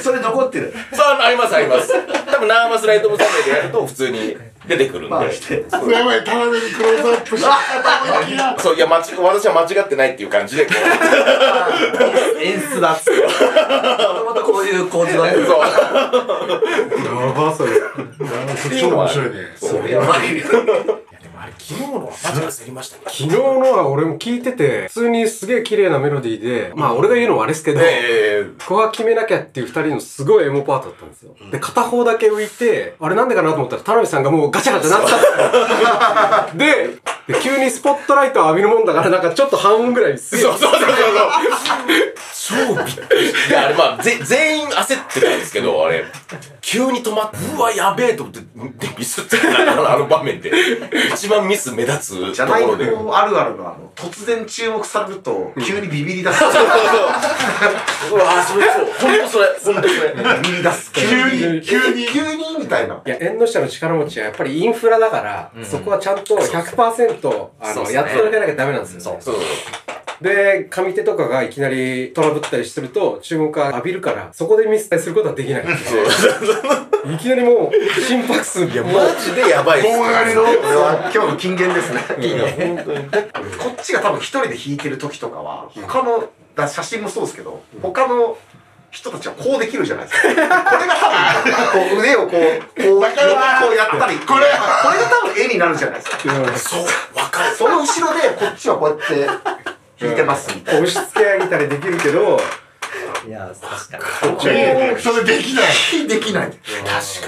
[0.00, 0.74] それ残ってる。
[0.92, 1.92] そう、ありますあります。
[2.26, 4.36] 多分ナーバスライトオブサンデーでやると普通に
[4.68, 5.08] 出てくるんで。
[5.08, 5.64] まあして。
[5.68, 6.22] それやばい。
[6.22, 7.56] 田辺にクローズアップしたか
[8.04, 8.54] と思いきや。
[8.60, 13.22] そう、いや、間違私は間違ってないっていう感じで、こう、演出だっつって。
[13.22, 13.28] も
[14.14, 15.32] ともとこういう構図だね。
[15.40, 15.44] そう。
[15.48, 17.70] やば、それ。
[18.56, 19.32] そ っちも面白いね。
[19.56, 20.97] そうやばい。
[21.58, 23.02] 昨日のはマジ焦りましたね。
[23.06, 31.34] 昨日のは俺も聞いてて、普通にすげえ綺麗なメロディーで、まあ俺が言うのもあれですけど、えここは決めなきゃっていう二人のすごいエモパートだったんですよ。
[31.50, 36.96] で、片方だけ浮いて、あれなんでかなと思ったら、田辺さんがもうガチャガチャなったん で。
[37.28, 40.88] で、で急にスポットライトを浴びるもんだから、なんかちょっと半音ぐらいすー、そうそうそうそう。
[42.48, 42.54] 超
[42.84, 43.56] びっくりして。
[43.56, 46.04] あれ、まあ、ぜ、全員焦ってたんですけど、あれ、
[46.62, 48.46] 急に止まって、うわ、やべえと思って、で、
[48.98, 50.50] ミスってたな、あの場面で。
[51.12, 52.90] 一番ミス目立つじゃないところで。
[52.90, 56.38] 方あるあるのあの、突然注目されると、急にビビり出す。
[56.38, 56.64] そうそう
[58.10, 58.18] そう。
[58.18, 58.84] うわそれそう。
[58.84, 59.46] ほんとそれ。
[59.64, 60.14] ほんとそれ。
[60.42, 60.92] ビビり出す。
[60.92, 62.06] 急に、急に。
[62.06, 63.02] 急にみたいな。
[63.04, 67.17] いや、縁の下の力持ちはやっぱりインフラだから、そこはちゃんと100%、
[67.60, 69.20] あの、ねやっとかなきゃダメなんですよ、ね。
[69.20, 69.36] そう。
[70.20, 75.62] で、上手とかがいきなりトラブったりすると、注目が浴びるから、そこでミスすることはできない。
[75.62, 79.88] いきなりもう、心拍数、いや、もう、マジでやばいっす。
[79.88, 80.42] 棒上がりの？
[80.42, 82.00] 今日の金言ですね。
[82.18, 82.98] いや、本当に。
[83.04, 83.10] こ
[83.80, 88.36] っちが多分一人で弾いてる時とかは、他の、だ写真もそうですけど、他の
[88.90, 90.28] 人たちはこうできるじゃないですか。
[90.28, 91.10] これが多
[91.44, 92.38] 分、こう腕をこう、こう、
[92.76, 96.18] こうやったり、これ、これが多分絵になるじゃないですか。
[96.58, 96.84] そう、
[97.16, 97.54] わかる。
[97.54, 99.26] その後ろでこっちはこうやって
[100.00, 100.80] 弾いてますみたいな。
[100.80, 102.40] 押し付け上げたりできるけど、
[103.26, 104.02] いや、確かに。
[105.00, 106.08] それできない。
[106.08, 106.50] できない。
[106.50, 106.58] 確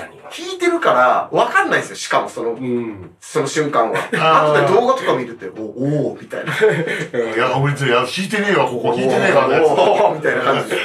[0.00, 0.20] かに。
[0.31, 1.97] 弾いてるから、わかんないんですよ。
[1.97, 3.11] しかもその、うん。
[3.20, 3.99] その瞬間は。
[4.14, 6.53] あー後で動画とか見るって、おおーみたいな。
[7.35, 8.95] いや、俺、いや、弾いてねえわ、ここ。
[8.95, 9.61] 弾いてねえわ、ね。
[9.61, 10.76] おーみたいな感じで。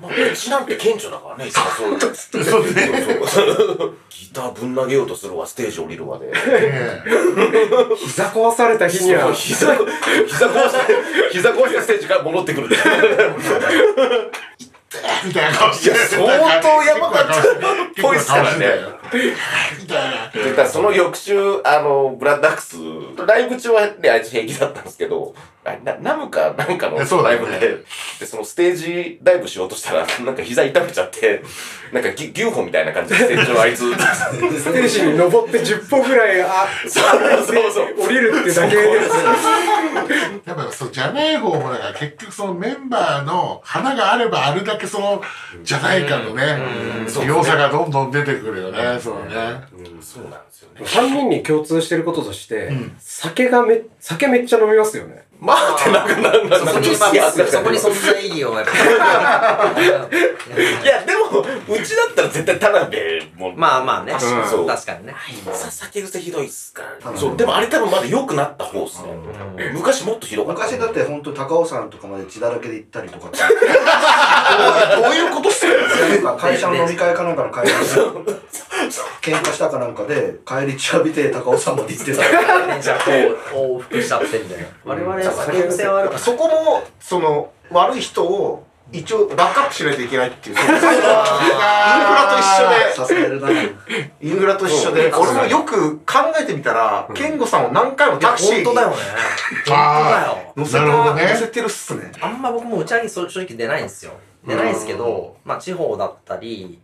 [0.00, 2.00] まあ、うちなんて顕著だからね、いつもそういう。
[2.44, 3.04] そうね。
[3.26, 6.32] そうそうギターぶん投げようとするわ、ステージ降りるまで。
[7.96, 9.74] 膝壊された日には、膝、
[10.26, 10.94] 膝壊して、
[11.32, 12.68] 膝壊してステージから戻ってくる。
[15.24, 15.94] みたいな顔して。
[15.94, 17.44] 相当やばかったっ
[18.00, 18.66] ぽいっすからね
[19.80, 20.66] みたいな。
[20.66, 22.76] その翌週、あの、ブラッドアックス、
[23.26, 25.34] ライブ中はね、あいつ平気だったんですけど、
[25.66, 27.78] あなナムかなんかのライブで、
[28.20, 31.42] で、そのステージダイブしようとしたら、なんか膝痛めちゃって、
[31.90, 37.04] なんかギ牛歩みたいな感じで ステージをあいつ、ステージに登って10歩ぐらい、あ、そう
[37.46, 38.06] そうそう。
[38.06, 38.82] 降りるってだけで、
[40.44, 45.22] やっぱそう、じゃない方もだから結局そのメンバーの花があればあるだけその、
[45.62, 46.58] じゃないかのね、
[47.26, 50.00] 良さがどんどん出てくるよね、そうね。
[50.00, 50.80] そうなんですよね。
[50.80, 55.24] 3人に共通してることとして、酒がめ、酒めっちゃ飲みますよね。
[55.44, 57.04] まあってなんかなんかそこに、そ
[57.60, 58.72] こに存在意義をやっぱ
[60.82, 63.52] いや、でも、うちだったら絶対田辺も。
[63.54, 64.18] まあまあね、うん。
[64.18, 64.66] そう。
[64.66, 65.14] 確かにね。
[65.52, 67.10] さ酒癖ひどいっすから。
[67.10, 67.18] ね。
[67.18, 69.08] そう、でもあれ多分まだ良くなった方っすね。
[69.74, 70.62] 昔もっとひどかった。
[70.62, 73.38] 昔だって本当高尾山とかまで血だらけで行ったりとかって。
[75.02, 75.66] どういうことっす
[76.22, 77.84] か会社の飲み会かなんかの会社で。
[79.20, 82.80] 喧嘩したかなんかで帰り血浴びて高尾山まで行ってた。
[82.80, 83.10] じゃあ、こ
[83.54, 84.66] う、往復しちゃってみたいな。
[84.84, 86.18] 我々、酒癖はある。
[86.18, 90.56] そこも、その、悪い人を、一応、バックアップしないといけないっていう。
[90.56, 90.78] インフラ
[92.28, 92.68] と一緒
[93.48, 98.96] で、インフラと一緒で、俺もよく考えてみたら、健吾さんを何回もタクシーに本当だよね。
[99.66, 102.10] 本あ乗せた、なるほどね乗せてるっすね。
[102.12, 102.34] 当だよ。
[102.34, 104.12] あんま僕も打ち上げ正直出ないんですよ。
[104.46, 106.80] 出ないんですけど、まあ地方だったり、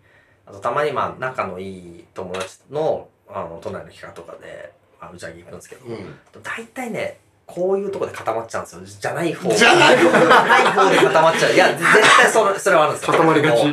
[0.47, 7.19] あとたまにまあ仲のいい友達の、あの、都内の企画とかで、まあ、打ち上げ行くんですけど、うん大体ね、
[7.51, 8.81] こういうとこで固まっちゃうんですよ。
[8.85, 9.51] じゃない方。
[9.51, 11.53] じゃない方ない方で固まっちゃう。
[11.53, 13.13] いや、絶対それ、それはあるんですよ。
[13.13, 13.65] 固まりがち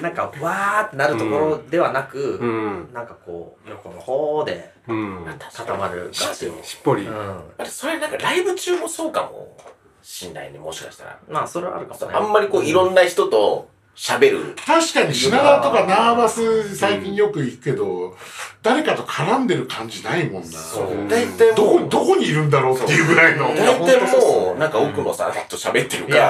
[0.00, 2.90] なんか、わーってなるところではなく、うん。
[2.92, 5.26] なんかこう、横の方でうん。
[5.54, 6.46] 固まるガチ。
[6.62, 7.04] しっぽり。
[7.04, 7.40] うん。
[7.58, 9.56] あれ、それなんかライブ中もそうかも
[10.02, 11.18] しんないね、もしかしたら。
[11.28, 12.16] まあ、それはあるかもね。
[12.16, 14.54] あんまりこう、いろんな人と喋る。
[14.56, 18.16] 確かに品川とかナーバス最近よく行くけど、
[18.62, 20.48] 誰かと絡んでる感じないもんな。
[20.48, 21.08] そう。
[21.08, 23.48] 大体どこ、どこにいるんだろうっていうぐらいの。
[23.54, 26.22] 大体もう、なんか奥野さんと喋ってるいから。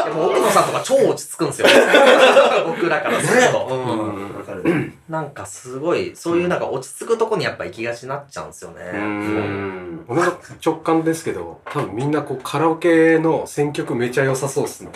[0.00, 1.68] や、でも奥野さんとか超落ち着くんですよ。
[2.66, 3.66] 僕らからすると。
[3.66, 4.36] うん。
[4.36, 8.90] わかるなんかすごい、そういうなんか落ち着くとこにやっぱ行きがちになっちゃうんですよね。
[8.92, 10.04] うん。
[10.08, 10.32] 俺の
[10.64, 12.10] 直感ですけど、多分みん。
[12.10, 14.90] なこうカラオケの選曲めちゃ良さそうっすね。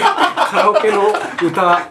[0.00, 1.90] カラオケの歌、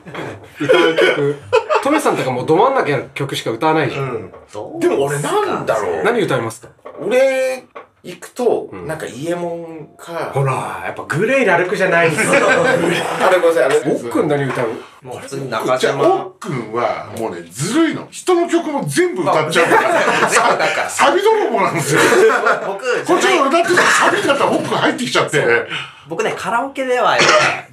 [0.60, 1.36] 歌う曲。
[1.84, 4.32] トメさんとかもうど真ん中の曲しか歌わないじゃん。
[4.54, 6.04] どうでも俺なんだろう。
[6.04, 6.70] 何歌いますか？
[7.00, 7.66] 俺、
[8.06, 12.34] 行くと、うんなんか、イエモンか、ほら、やっぱグレイラルクじゃないんですよ。
[12.48, 14.68] あれごめんなさい、あれ、 おっくん何歌う？
[15.02, 16.08] もう普通に中じゃあ、島。
[16.08, 18.08] おっくんは、もうね、ずるいの。
[18.12, 19.92] 人の曲も全部歌っちゃうから。
[20.30, 20.90] 全部だから。
[20.90, 22.02] サビ泥棒なんですよ。
[22.68, 25.68] 僕、こっちじゃないが歌ってたらサビになったらおっくん入ってきちゃって。
[26.08, 27.18] 僕ね、カラオケでは、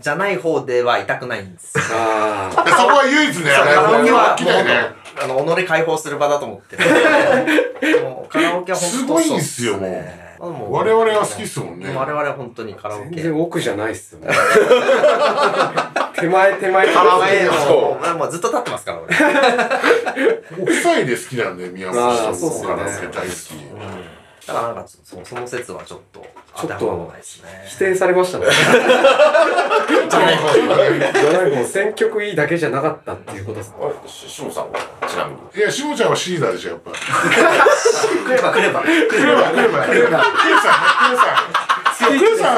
[0.00, 1.84] じゃない方ではいたくないんですよ。
[1.94, 5.02] あそこは唯一ね、カラオケは大きなね。
[5.22, 8.02] あの、己解放する場だと思ってる。
[8.02, 11.94] もうカラオケは本当すごいんすよもう我々は好きっすもんね。
[11.94, 13.10] 我々は本当にカラオケ。
[13.14, 14.28] 全然奥じゃないっすよね。
[16.18, 17.28] 手前手前カラオケ
[17.66, 19.14] そもうもうずっと立ってますから、俺。
[20.64, 23.54] 夫妻で好きなんで、宮あ本ーそうっすよねカラオケ大好き。
[24.46, 27.64] だからなんかそその説はちょっとちょっと当てはまらないですね。
[27.68, 28.46] 否定されましたね。
[30.10, 30.66] じゃない方じゃ
[31.40, 33.76] ない方選曲いいだけじゃなかったっていうことですね。
[33.80, 34.78] あれししもさんは、
[35.08, 35.40] ちなみに。
[35.56, 36.90] いや、しもちゃんはシーダーでしょ、やっぱ。
[36.90, 36.96] 来
[38.34, 38.92] れば来ればクレ
[39.34, 40.22] バ、クレバ、クレバ。
[40.22, 41.32] クレさん、クレさ
[42.04, 42.06] ん。
[42.06, 42.56] クレさん、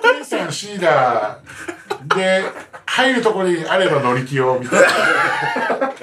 [0.00, 2.16] クレさん、シーダー。
[2.16, 2.44] で、
[2.86, 4.86] 入るとこにあれば乗り気を、みたいな。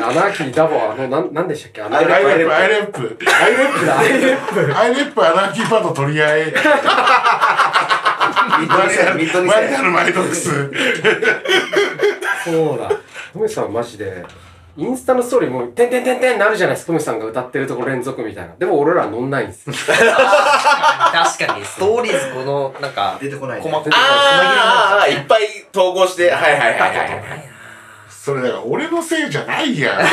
[0.10, 1.82] アナーキーダボ、あの、なん、なんでしたっけ？
[1.82, 3.18] アナアイレップ、アイレップ。
[3.28, 3.99] アイレップだ。
[3.99, 4.78] アイレップ。
[4.78, 6.53] アイレップ、アナーキーパッド取り合い。
[9.47, 10.72] マリアルマイドックス。
[12.45, 12.89] そうだ。
[13.34, 14.26] トメさんマジで、
[14.78, 16.88] インスタのストーリーも、てんてんてんてんなるじゃないですか。
[16.88, 18.53] トメさんが歌ってるとこ連続みたいな。
[18.58, 19.76] でも俺ら乗んないんですよ。
[19.76, 27.35] 確かに、ストーリーズこの、なんか、出てこないね細かくあーあいっぱい統合して、はいはいはいはい。
[28.26, 30.00] それだから俺のせいじゃないやん。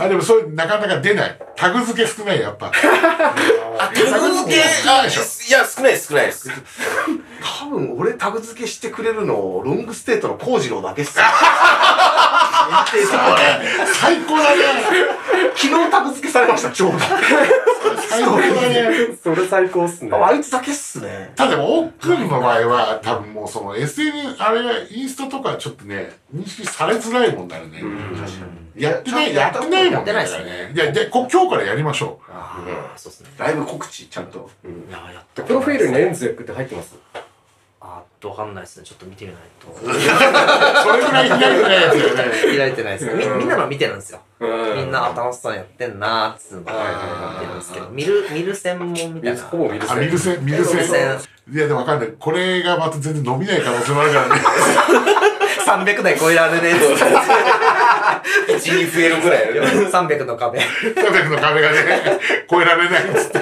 [0.00, 1.36] あ、でもそれなかなか出ない。
[1.56, 2.70] タグ付け少ない、やっぱ。
[2.70, 5.10] あ、タグ付け、あ、いや、
[5.66, 6.48] 少ない少ないです。
[7.68, 11.18] 分俺タグ付けしてくれるのロングステートの幸次郎だけっす
[12.70, 14.62] よ限定的に最高だね。
[15.54, 19.16] 昨日タグ付けされましたちょうど最高だね。
[19.22, 20.10] それ最高っすね。
[20.14, 21.32] あいつだけっすね。
[21.36, 27.82] ただでも、おっくんの場合は、多分もうその SN、あれが、インスタとかちょっとね、認識されづらいもんだよね。
[28.76, 30.72] やってない、やってないもんやってないっすだからね。
[30.74, 32.64] いや、で、こ今日からやりましょあ
[32.94, 33.30] あそうっすね。
[33.38, 34.50] ライブ告知ちゃんと。
[34.64, 36.94] いややったプロフィールにエンゼックって入ってます？
[37.80, 39.74] あーわかんないですねちょっと見てみないとう。
[39.78, 42.58] それぐらい開いてないやつよね。
[42.58, 50.76] 開いてないですみみんなの見てるんですようんみんなあ楽しそうにやってんなーっつうの見てるんですけど見る見る専門みたいなほぼ見るあ、ミルセン、ミルセン。
[50.76, 51.18] ミルセン
[51.50, 52.08] いや、でもわかんない。
[52.18, 54.34] これがまた全然伸びない可能性もあるからね。
[55.64, 57.14] 300台超えられねえっつって
[58.48, 59.68] 1に増えるぐらいやね。
[59.68, 60.58] 300の壁。
[60.58, 62.20] 300の壁がね、
[62.50, 63.40] 超えられないっつって。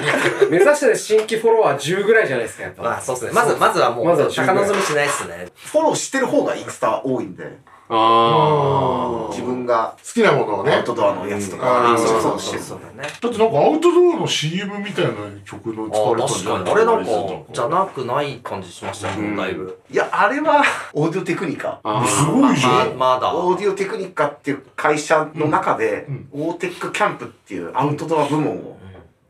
[0.49, 2.83] 目指してる新規フォロワー10ぐらいじゃないですか、やっぱ。
[2.83, 3.31] まあそうっすね。
[3.31, 5.47] まずまずはもまずはう高望みしないっすね。
[5.55, 7.43] フォローしてる方がインスタ多いんで
[7.89, 9.95] あ自分が。
[9.97, 10.73] 好きなものをね。
[10.73, 11.61] アウトドアのやつとうん。
[11.61, 15.11] かそうそうそうだねだってなんかアウトドアの CM みたいな
[15.45, 16.63] 曲の使われあたんじゃない？
[16.63, 16.71] 確かに。
[16.71, 20.63] あれなんかじゃなくない感じしましたねだいぶいやあれは
[20.93, 21.79] オーディオテクニカ。
[21.83, 22.97] あすごいじゃまん。
[22.97, 23.35] まだ。
[23.35, 26.29] オーディオテクニカっていう会社の中で、うん。
[26.33, 28.77] オーテックキャンプっていうアウトドア部門を、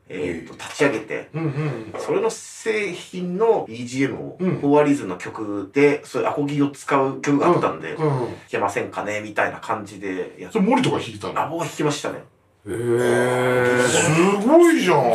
[0.10, 1.30] えーと立ち上げて。
[2.00, 8.28] それの製品の BGM を、うんフォーアリズムの曲でそういうアコギを使う曲があったんで、弾うん。
[8.50, 11.40] けませんかねみたいな感じでやっそれ森とか弾いたの？
[11.42, 12.24] あ僕は弾きましたね
[12.68, 13.80] へえ。
[13.88, 14.98] すごいじゃん。
[14.98, 15.14] も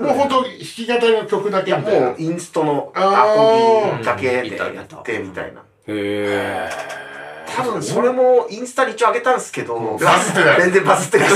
[0.00, 2.16] うほんと弾き語りの曲だけみたいなもう。
[2.18, 3.34] インストのア
[3.94, 6.70] コギだけでうんやってみたいなへえ。
[7.56, 11.28] 多分それもインスタに一応上げたんですけどバズってない全然バズってない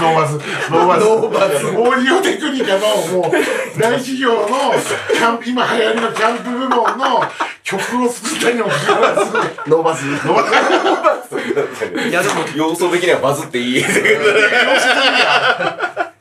[0.00, 0.38] ノーバズ。
[0.70, 1.04] ノーバズ。
[1.06, 1.66] ノーバズ。
[1.66, 1.74] オー
[2.04, 2.86] ディオテクニカの
[3.20, 3.32] もう
[3.80, 7.22] 大企業のキャンプ、今流行りのキャンプ部門の
[7.62, 9.32] 曲を作ったにもかかわらず、
[9.68, 10.06] ノーバズ
[12.08, 13.82] いやでも要素的にはバズっていい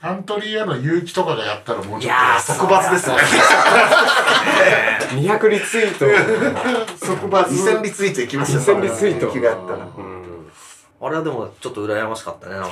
[0.02, 2.04] カントリー屋の結城とかがやったらもうちょっと。
[2.04, 3.16] いやー即バズですね
[5.22, 6.06] 200リツイート。
[7.06, 7.56] 即バズ。
[7.70, 9.80] 2000リツイートいきました2000リツイート気があったら
[11.00, 12.72] あれはでもちょっと羨ましかったねなんか、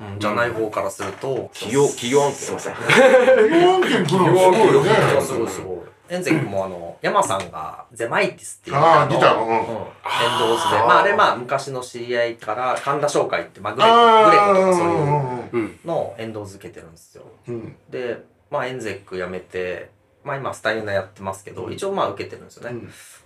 [0.00, 2.74] うん、じゃない方からすると企業企業案件すいません。
[2.74, 4.90] 4案件来るのすごいよね。
[5.20, 5.78] すごいすごい。
[6.10, 9.50] エンゼックもあの山さんがゼマイティスっていうあーギターのうん。
[9.50, 9.56] うん。
[9.56, 10.78] エンドーズで。
[10.78, 15.78] まああれまあ昔の知り合いから神田商会って、まあ、グレあコグレコとかそういううん。
[15.84, 17.22] のエンドー付けてるんですよ。
[17.48, 17.76] うん。
[17.88, 18.18] で
[18.50, 19.90] まあエンゼック辞めて
[20.24, 22.76] まあ今スタイルナやってますけど一応まあ受けてるんですよね、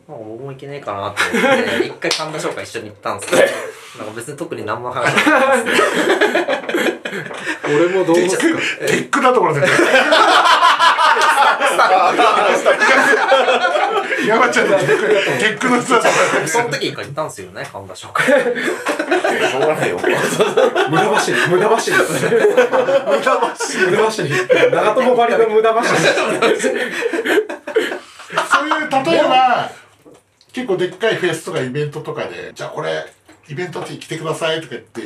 [0.09, 3.43] まあ僕もいけねえかなと思って 一回神田商会一緒に行ったんですけど
[4.05, 5.83] なんか別に特に何も話してないです
[7.67, 8.43] 俺もどうすか？
[8.87, 9.61] テックだところで。
[14.29, 14.99] 山ちゃんのテック、
[15.39, 16.09] テックの人だと
[16.39, 19.99] 思その時一回行ったんですよね神田商会しょうがないよ
[20.91, 21.97] 無駄走り、無駄走り。
[21.97, 23.87] 無駄走り。
[23.87, 24.31] 無駄走り。
[24.72, 25.99] 長友ばりの無駄走り。
[28.51, 29.70] そういう、例えば、
[30.53, 33.05] 結構でっかいフェスとかイベントとかで、じゃあこれ、
[33.49, 35.03] イベントに来てくださいとか言って、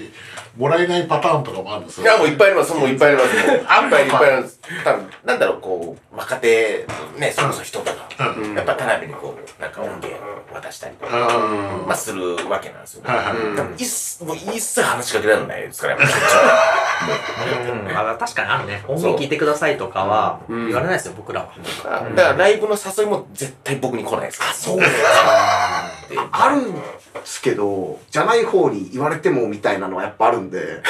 [0.56, 2.74] もらえないパターンとかもあるんですいやもういっぱいあります。
[2.74, 3.66] もういっぱいあります。
[3.66, 4.60] あるのかぱいいっぱいあります。
[4.84, 6.86] 多分なんだろうこう若手
[7.18, 8.54] ねそれこそ人とかうん。
[8.54, 10.20] やっぱ田辺にこうなんか音源
[10.52, 11.86] 渡したりとかうん。
[11.86, 13.08] まあするわけなんですよね。
[13.08, 13.56] はいはい。
[13.56, 16.16] 多分一切もう一切話しかけられないですからやっぱ
[18.02, 18.10] うん。
[18.10, 18.84] あ確かにあるね。
[18.88, 20.66] 音源聞いてくださいとかはうん。
[20.66, 21.48] 言われないですよ僕らは。
[22.14, 24.52] だからライブの誘いも絶対僕に来ないですから。
[24.52, 24.80] そう
[26.30, 26.80] あるんで
[27.24, 30.82] すけどじゃない方に言われてもみたいなのはやっぱあるんで。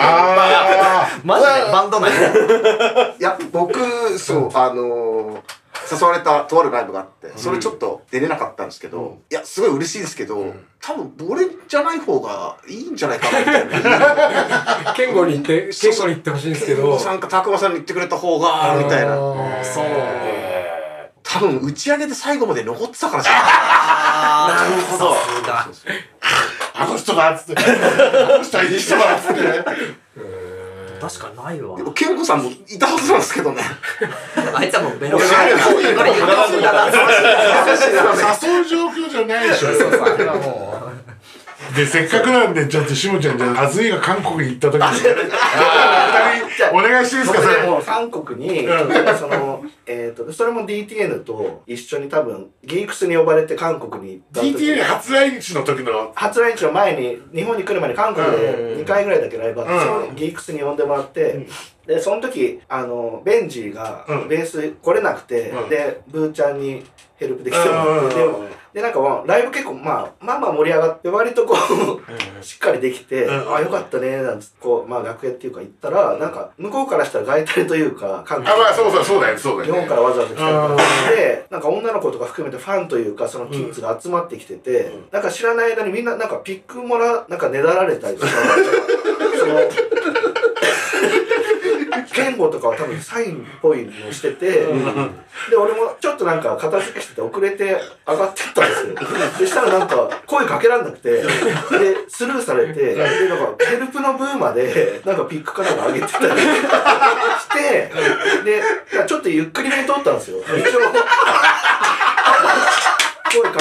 [0.00, 2.10] あマジでバンド内
[3.18, 3.78] いや僕
[4.18, 5.40] そうあのー
[5.90, 14.92] 誘われたとあるライブがあってそれちょっと出れなかったんですけど、いやすごい嬉しいんですけど、多分俺じゃない方がいいんじゃないかなみたいな。
[14.94, 16.98] 健吾に言って、健吾に言ってほしいんですけど。
[16.98, 19.14] さんか拓磨さんに言ってくれた方がみたいな。
[19.64, 19.84] そう
[21.30, 23.38] 多分打ち上げで最後まで残ってたからじゃな
[24.54, 25.16] なるほどあ、
[26.74, 27.62] あの人だっつって。
[27.62, 27.66] あ
[28.38, 29.38] の人はいい人だっつって。
[30.98, 33.62] 確かにないわでも健吾さんもいたはずなんですけどね
[34.52, 35.36] あいつはもうベロベロ誘
[38.60, 39.68] う状況じゃないでしょ。
[39.68, 40.87] そうそうあれはも
[41.74, 47.66] で、せっかくなんで、ちょっとしもちゃん、じゃあ、あずいが韓国に行った時に、二人、お願いしていいですか、それ。
[47.66, 48.66] も韓国に、
[49.18, 58.80] その、えっ、と、それも DTN と一緒に多分、ギークスに呼ばれて韓国に行った時 DTA 初来日の時の、初来日の前に、日本に来る前に韓国でうん。
[58.82, 61.46] 2回ぐらいだけライブあって、ギークスに呼んでもらって、
[61.88, 64.28] でその時あのベンジーがうん。
[64.28, 65.68] ベース来れなくて、うん。
[65.70, 66.84] でブーちゃんに
[67.16, 68.28] ヘルプで来てもらって、で
[68.74, 88.32] でなんかまあライブ結構まあまあまあ盛り上がって割とこうしっかりできて、うんあよかったねなんつってこうまあ楽屋っていうか行ったらなんか向こうからしたらガイタレというか韓あまあそうそうそうだよそうだよ、ね、日本からわざわざ来たりとかしてなんか女の子とか含めてファンというかそのキッズが集まってきてて、なんか知らない間にみんななんかピックもらなんかねだられたりとか
[89.40, 89.54] その
[92.14, 94.50] 言語とかは多分サインっぽいのをしてて、
[95.50, 98.94] で俺もちょっとなんか片付けしてて遅れて上がってったんですよ。
[99.38, 101.24] そしたらなんか声かけらんなくてで
[102.08, 107.92] スルーされてでなんかヘルプのブーまでなんかピックかなんか上げてたりして
[108.44, 108.62] で
[109.06, 110.38] ちょっとゆっくりめに通ったんですよ。
[110.38, 110.80] 一応
[113.30, 113.60] 声か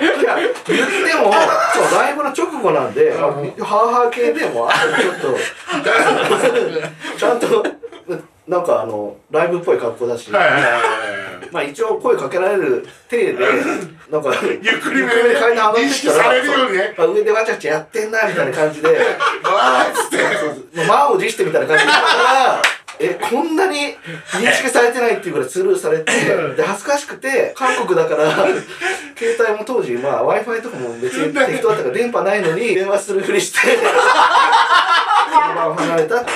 [0.00, 1.32] いや言っても
[1.72, 7.64] そうライブの直後なんで、まあ、ハーハー系でもあとちょっとちゃんと
[8.46, 13.38] なんかあのライブっぽい格好だし、まあ一応声かけられる体で、
[14.10, 16.94] なんか、ゆっくりめゆで階段上がってきたら、ね。
[16.98, 20.86] 上でわちゃわちゃやってんな、みたいな感じで、わーっつって。
[20.86, 21.90] 満を持してみたいな感じで。
[21.90, 22.62] 言ったら、
[23.00, 23.96] え、こんなに
[24.32, 26.12] 認識されてないっていうぐらいスルーされて、
[26.56, 28.30] で、恥ずかしくて、韓国だから、
[29.16, 33.66] 携帯も当時、まあ Wi-Fi とかも別に適当だったから電波ないのに、電話するふりして、そ
[35.48, 36.34] の場を離れたってい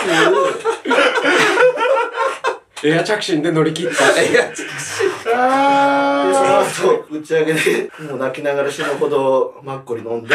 [2.88, 4.22] う、エア着信で乗り切った。
[4.22, 4.64] いやで、そ
[5.34, 10.34] の後、打ち上げで、もう泣きながら死ぬほどマッコリ飲んで。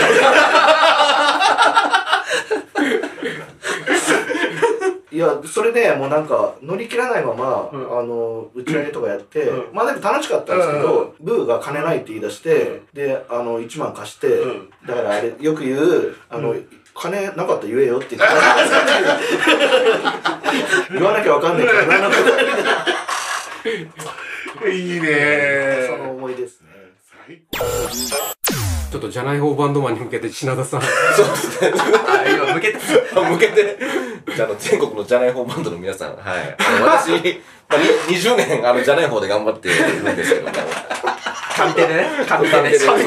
[5.13, 14.39] いや、それでもうなんか乗り切らないまま、あの、打ち上げとかやって、まあでも楽しかったんですけど、ブーが金ないって言い出して、で、あの、1万貸して、
[14.87, 16.55] だからあれ、よく言う、あの、
[16.95, 18.27] 金なかったら言えよって言って
[20.93, 21.83] 言わなきゃわかんないから、
[24.73, 26.69] いいねその思いですね。
[28.93, 30.81] ちょっとじゃない方バンドマンに向けて品田さん。
[31.17, 31.73] そうですね。
[32.07, 33.79] あ今向けて 向けて、
[34.35, 36.55] じゃああの全国のじゃない方バンドの皆さん、はい。
[36.59, 37.41] あの私、
[37.77, 40.53] 20年、あの、じゃない方で頑張っているんですけども。
[41.55, 42.07] 上手でね。
[42.27, 42.79] 上手でね。
[42.79, 42.99] そう。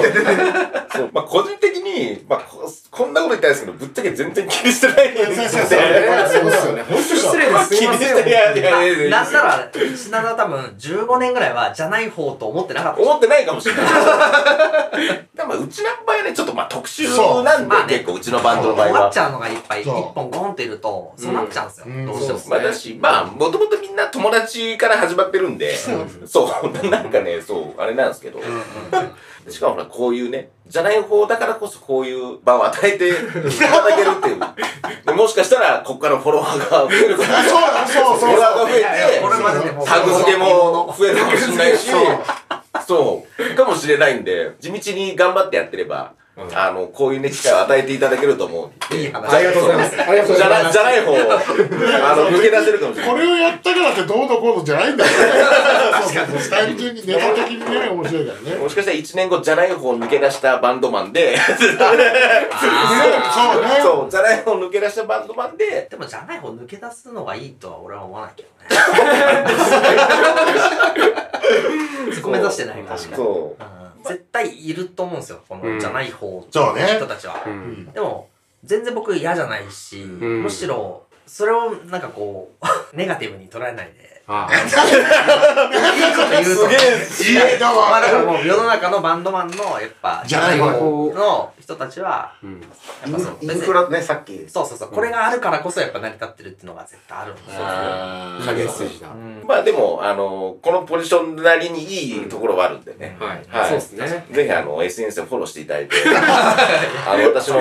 [0.96, 1.10] そう。
[1.12, 5.70] まあ、個人的に、まあこ、こんなこと言ったんですけど、ぶっちゃけ全然気にしてないんですよそうそう
[6.50, 6.82] ですよね。
[6.82, 7.76] 本当失礼です。
[7.76, 8.28] すいません。
[8.28, 8.30] い。
[8.30, 9.10] やいやいやいや。
[9.10, 13.02] なんなら品田多分15年ぐらいはじゃない方と思ってなかった。
[13.02, 13.84] 思ってないかもしれない。
[15.34, 18.92] でもまあうちの場合はね、ちょっとまあ特殊なんで、結構うちのバンドの場合は。
[18.92, 19.18] 終わっち。
[19.18, 19.82] ゃうのがいっぱい。
[19.82, 21.86] 一本ゴンっているとそうなっちゃうんですよ。
[21.88, 22.06] うん。
[22.06, 22.16] どう。
[22.20, 25.92] してもまあだし、まあ、もともとみんな友達から始まってるんで、そ
[26.82, 28.40] う、 なんかね、そう、あれなんですけど、
[29.48, 34.40] しかもほら、こういうね、じゃない方だからこそこういう場を与えていただけるっていう。
[35.07, 37.48] でもしかしたら、ここからフォロワーが増えるかもしれない。
[37.48, 39.84] そうだそうそうフォロワーが増えて、これまででも。
[39.84, 41.50] タグ付けも増えるかもし。
[41.50, 41.90] れないし
[42.86, 46.12] そう、かもしれないんで、地道に頑張ってやってれば、
[46.55, 48.95] あの、こういうね、機会を与えていただけると思う。
[48.95, 49.34] いい話。
[49.34, 50.03] ありがとうございます。
[50.03, 50.72] ありがとうごじゃなざいます。
[50.74, 53.14] じゃない方を、あの、抜け出せるかもしれない。
[53.14, 55.11] これをやったからってどうのこうのじゃないんだよ
[56.05, 56.39] 確かに。
[56.68, 58.57] 単純にネタ的にね面白いからね。
[58.57, 62.12] もしかしたら1年後、じゃない方を抜け出したバンドマンで、そうね。
[63.82, 68.57] そう、じゃない方を抜け出したバンドマンで、でもじゃない方抜け出すのがいいとは俺は思わないけどね。
[72.14, 73.62] そこ目指してない確かにそう。
[73.62, 73.76] ん
[74.09, 75.42] 絶対いると思うんですよ。
[75.48, 76.86] このじゃない方そうね。
[76.96, 77.42] 人たちは。
[77.46, 77.92] うん。
[77.92, 78.28] でも
[78.64, 80.42] 全然僕嫌じゃないしん。
[80.42, 86.70] むしろそれをなんかこう ネガティブに捉えないであ いいこと言うと。
[87.22, 92.61] いいねだまあだからわもう世の中のバンドマンのやっぱじゃない方の人たちはうん。
[92.61, 92.66] や
[93.09, 94.45] っぱそうインフラね、さっき。
[94.49, 94.91] そうそうそう。
[94.91, 97.43] これがあるからこそやっぱ成り立ってるっていうのが絶対あるんで。
[97.53, 97.62] すよ
[98.47, 99.09] 影筋だ。
[99.09, 99.43] うん。
[99.43, 99.47] う。
[99.47, 103.16] まあでも、あの、このポジションなりにいいところはあるんでね。
[103.20, 103.45] はい。
[103.49, 103.68] はい。
[103.68, 104.27] そうですね。
[104.31, 107.61] ぜひあの、SNS でフォローしていただいて、 あの、私の、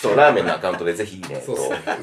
[0.00, 1.42] そう、ラーメンのアカウントでぜひいいね。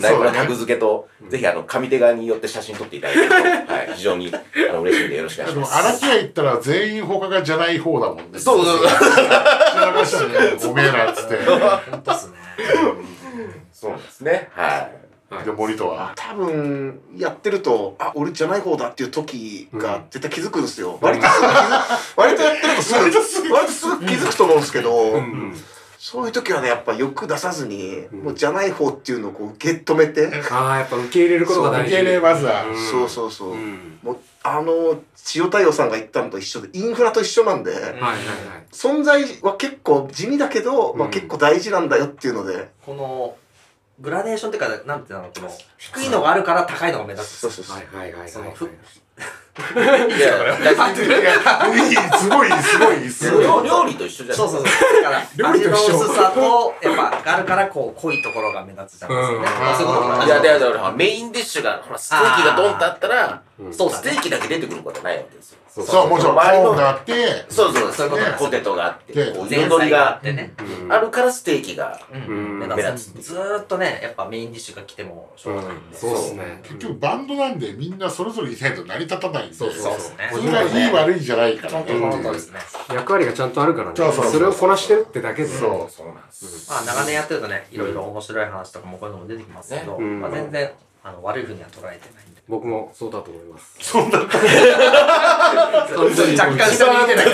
[0.01, 3.35] ライブのタグ付けと、ぜひあの、上手側によって写真撮っていただけると、
[3.73, 5.73] はい、非常に、あの、嬉しいんでよろしくお願いします。
[5.73, 8.87] でも荒木屋行ったら全員他がじゃない方だもんねそうそうそう。
[8.87, 8.95] 知
[9.77, 11.37] らかしたねおめえらっつって
[11.91, 12.33] 本当っすね
[13.71, 14.49] そうですね。
[14.53, 14.89] は
[15.43, 15.45] い。
[15.45, 16.13] で森とは？
[16.15, 20.97] 多分、やってると、あ、俺じゃない方だっていう時が絶対気づくんですよ。
[20.99, 21.53] 割とすぐ気づ
[22.17, 24.91] 割とやってるとすぐ、割とすぐ気づくと思うんですけど、
[26.03, 31.89] そういう時はね、やっぱ欲出さずに、もうじゃない方っていうのをこう受け止めて、 ああ、やっぱ受け入れることが大事。
[31.89, 32.63] 受け入れますわ。
[32.63, 32.75] ん。
[32.75, 33.51] そうそうそう。
[33.51, 33.99] うん。
[34.01, 38.01] もうあの、千代太陽さんが言ったのと一緒で、インフラと一緒なんで、はいはいはい。
[38.71, 43.35] 存在は結構地味だけど、まあうん結構大事なんだよっていうので、この
[43.99, 47.29] グラデーションっていうかなんていうのこの低いのがあるから高いのが目立つ。
[47.41, 47.75] そうそうそう。
[47.75, 48.67] はいはいはいはいそのふ
[49.55, 51.35] いやだっていや
[51.67, 52.90] いいすごいすごい
[54.21, 54.37] 緒じゃん。
[54.37, 55.03] そうそうそう。
[55.03, 55.99] だから料理味のと一緒。
[55.99, 59.33] 薄さとやっぱあるからこう濃いところが目立つじゃないですか。
[59.33, 59.43] ね、うん。
[59.43, 63.73] まあそういうことかいやだからほらメインディッシュがほらステーキがドンとあったらうん。
[63.73, 66.09] そうステーキだけ出てくることはないわけですよそうそう。
[66.09, 67.45] もちろんコーンがあって。
[67.49, 68.45] そうそうそういうこと。
[68.45, 69.13] ポテトがあって。
[69.13, 70.53] でこう前菜があってね、
[70.83, 70.91] うん。
[70.91, 72.21] あるからステーキがうん。
[72.21, 76.11] うん目目立つずーっとねやっぱメインディッシュが来てもしょうがないんで、そう。
[76.11, 79.55] ですね結局バンドなんでみんなそれぞれいないと成り立たないんで。
[79.55, 80.41] そうそうそう。
[80.41, 81.85] それがいい悪いじゃないからね、
[82.93, 83.93] 役割がちゃんとあるからね。
[83.95, 84.33] そうそうそう。
[84.33, 85.47] それをこなしてるってだけで。
[85.47, 86.69] そうそうなんです。
[86.69, 90.71] まあ長年やってるとねいろいろ面白い話とかもこういうのも出てきますけど、まあ、全然
[91.03, 93.75] あの悪いふうには捉えてない僕もそうだと思います。
[93.79, 94.45] そうだった完
[96.13, 97.33] 全 に若干下に見てない完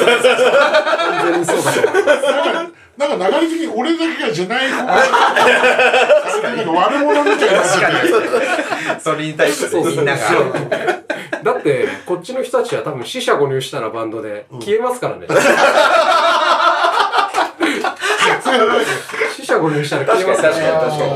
[1.31, 5.01] 全にそうだと思いますなんか流れ的に俺だけがじゃない方がな
[6.61, 7.91] んか悪者みたいになっちゃっ
[8.95, 10.19] てそれに対してみんなが。
[11.43, 15.25] だってこっちの人たちは多分死者誤入したらバンドで消えますから ね。
[19.35, 20.61] 死者誤入したら消えますからね。
[20.61, 21.11] 確かに確かに。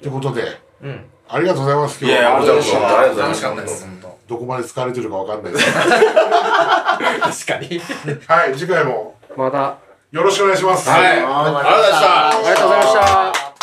[0.00, 0.60] ということで。
[0.82, 3.62] うんありがとうございます今い日はやありがとうございますありがとうござい楽しますかった。
[3.62, 7.46] です本当どこまで使われてるかわかんないです。
[7.46, 7.80] 確かに。
[8.26, 9.16] はい次回も。
[9.36, 9.78] また。
[10.12, 10.88] よろしくお願いします。
[10.88, 11.00] はい。
[11.10, 12.28] ありがとうございました。
[12.28, 13.54] ありがとうございました。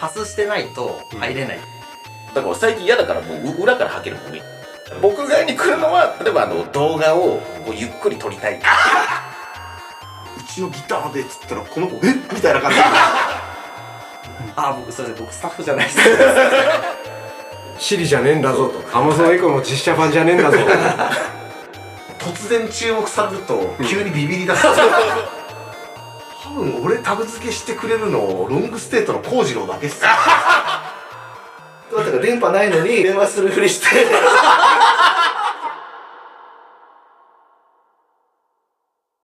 [0.00, 1.58] パスしてないと入れない、
[2.32, 4.42] だから最近嫌だからもう裏から履けるもんね。
[5.02, 8.60] 僕側に来るのは例えばあの動画をこうゆっくり撮りたい。
[8.62, 8.62] う
[10.48, 12.76] ちのギターでっつったらこの子えみたいな感じ。
[12.76, 12.82] で
[14.60, 15.98] あ僕それ僕スタッフじゃないです。
[17.78, 18.98] シリじゃねえんだぞと。
[18.98, 20.58] アマゾンエコの実写版じゃねえんだぞ
[22.18, 24.66] 突然注目されると急にビビり出す。
[26.42, 30.08] 多分俺タグ付けしてくれるのロングステートの幸次郎だけっすよ。
[31.96, 33.86] だから電波ないのに電話するふりして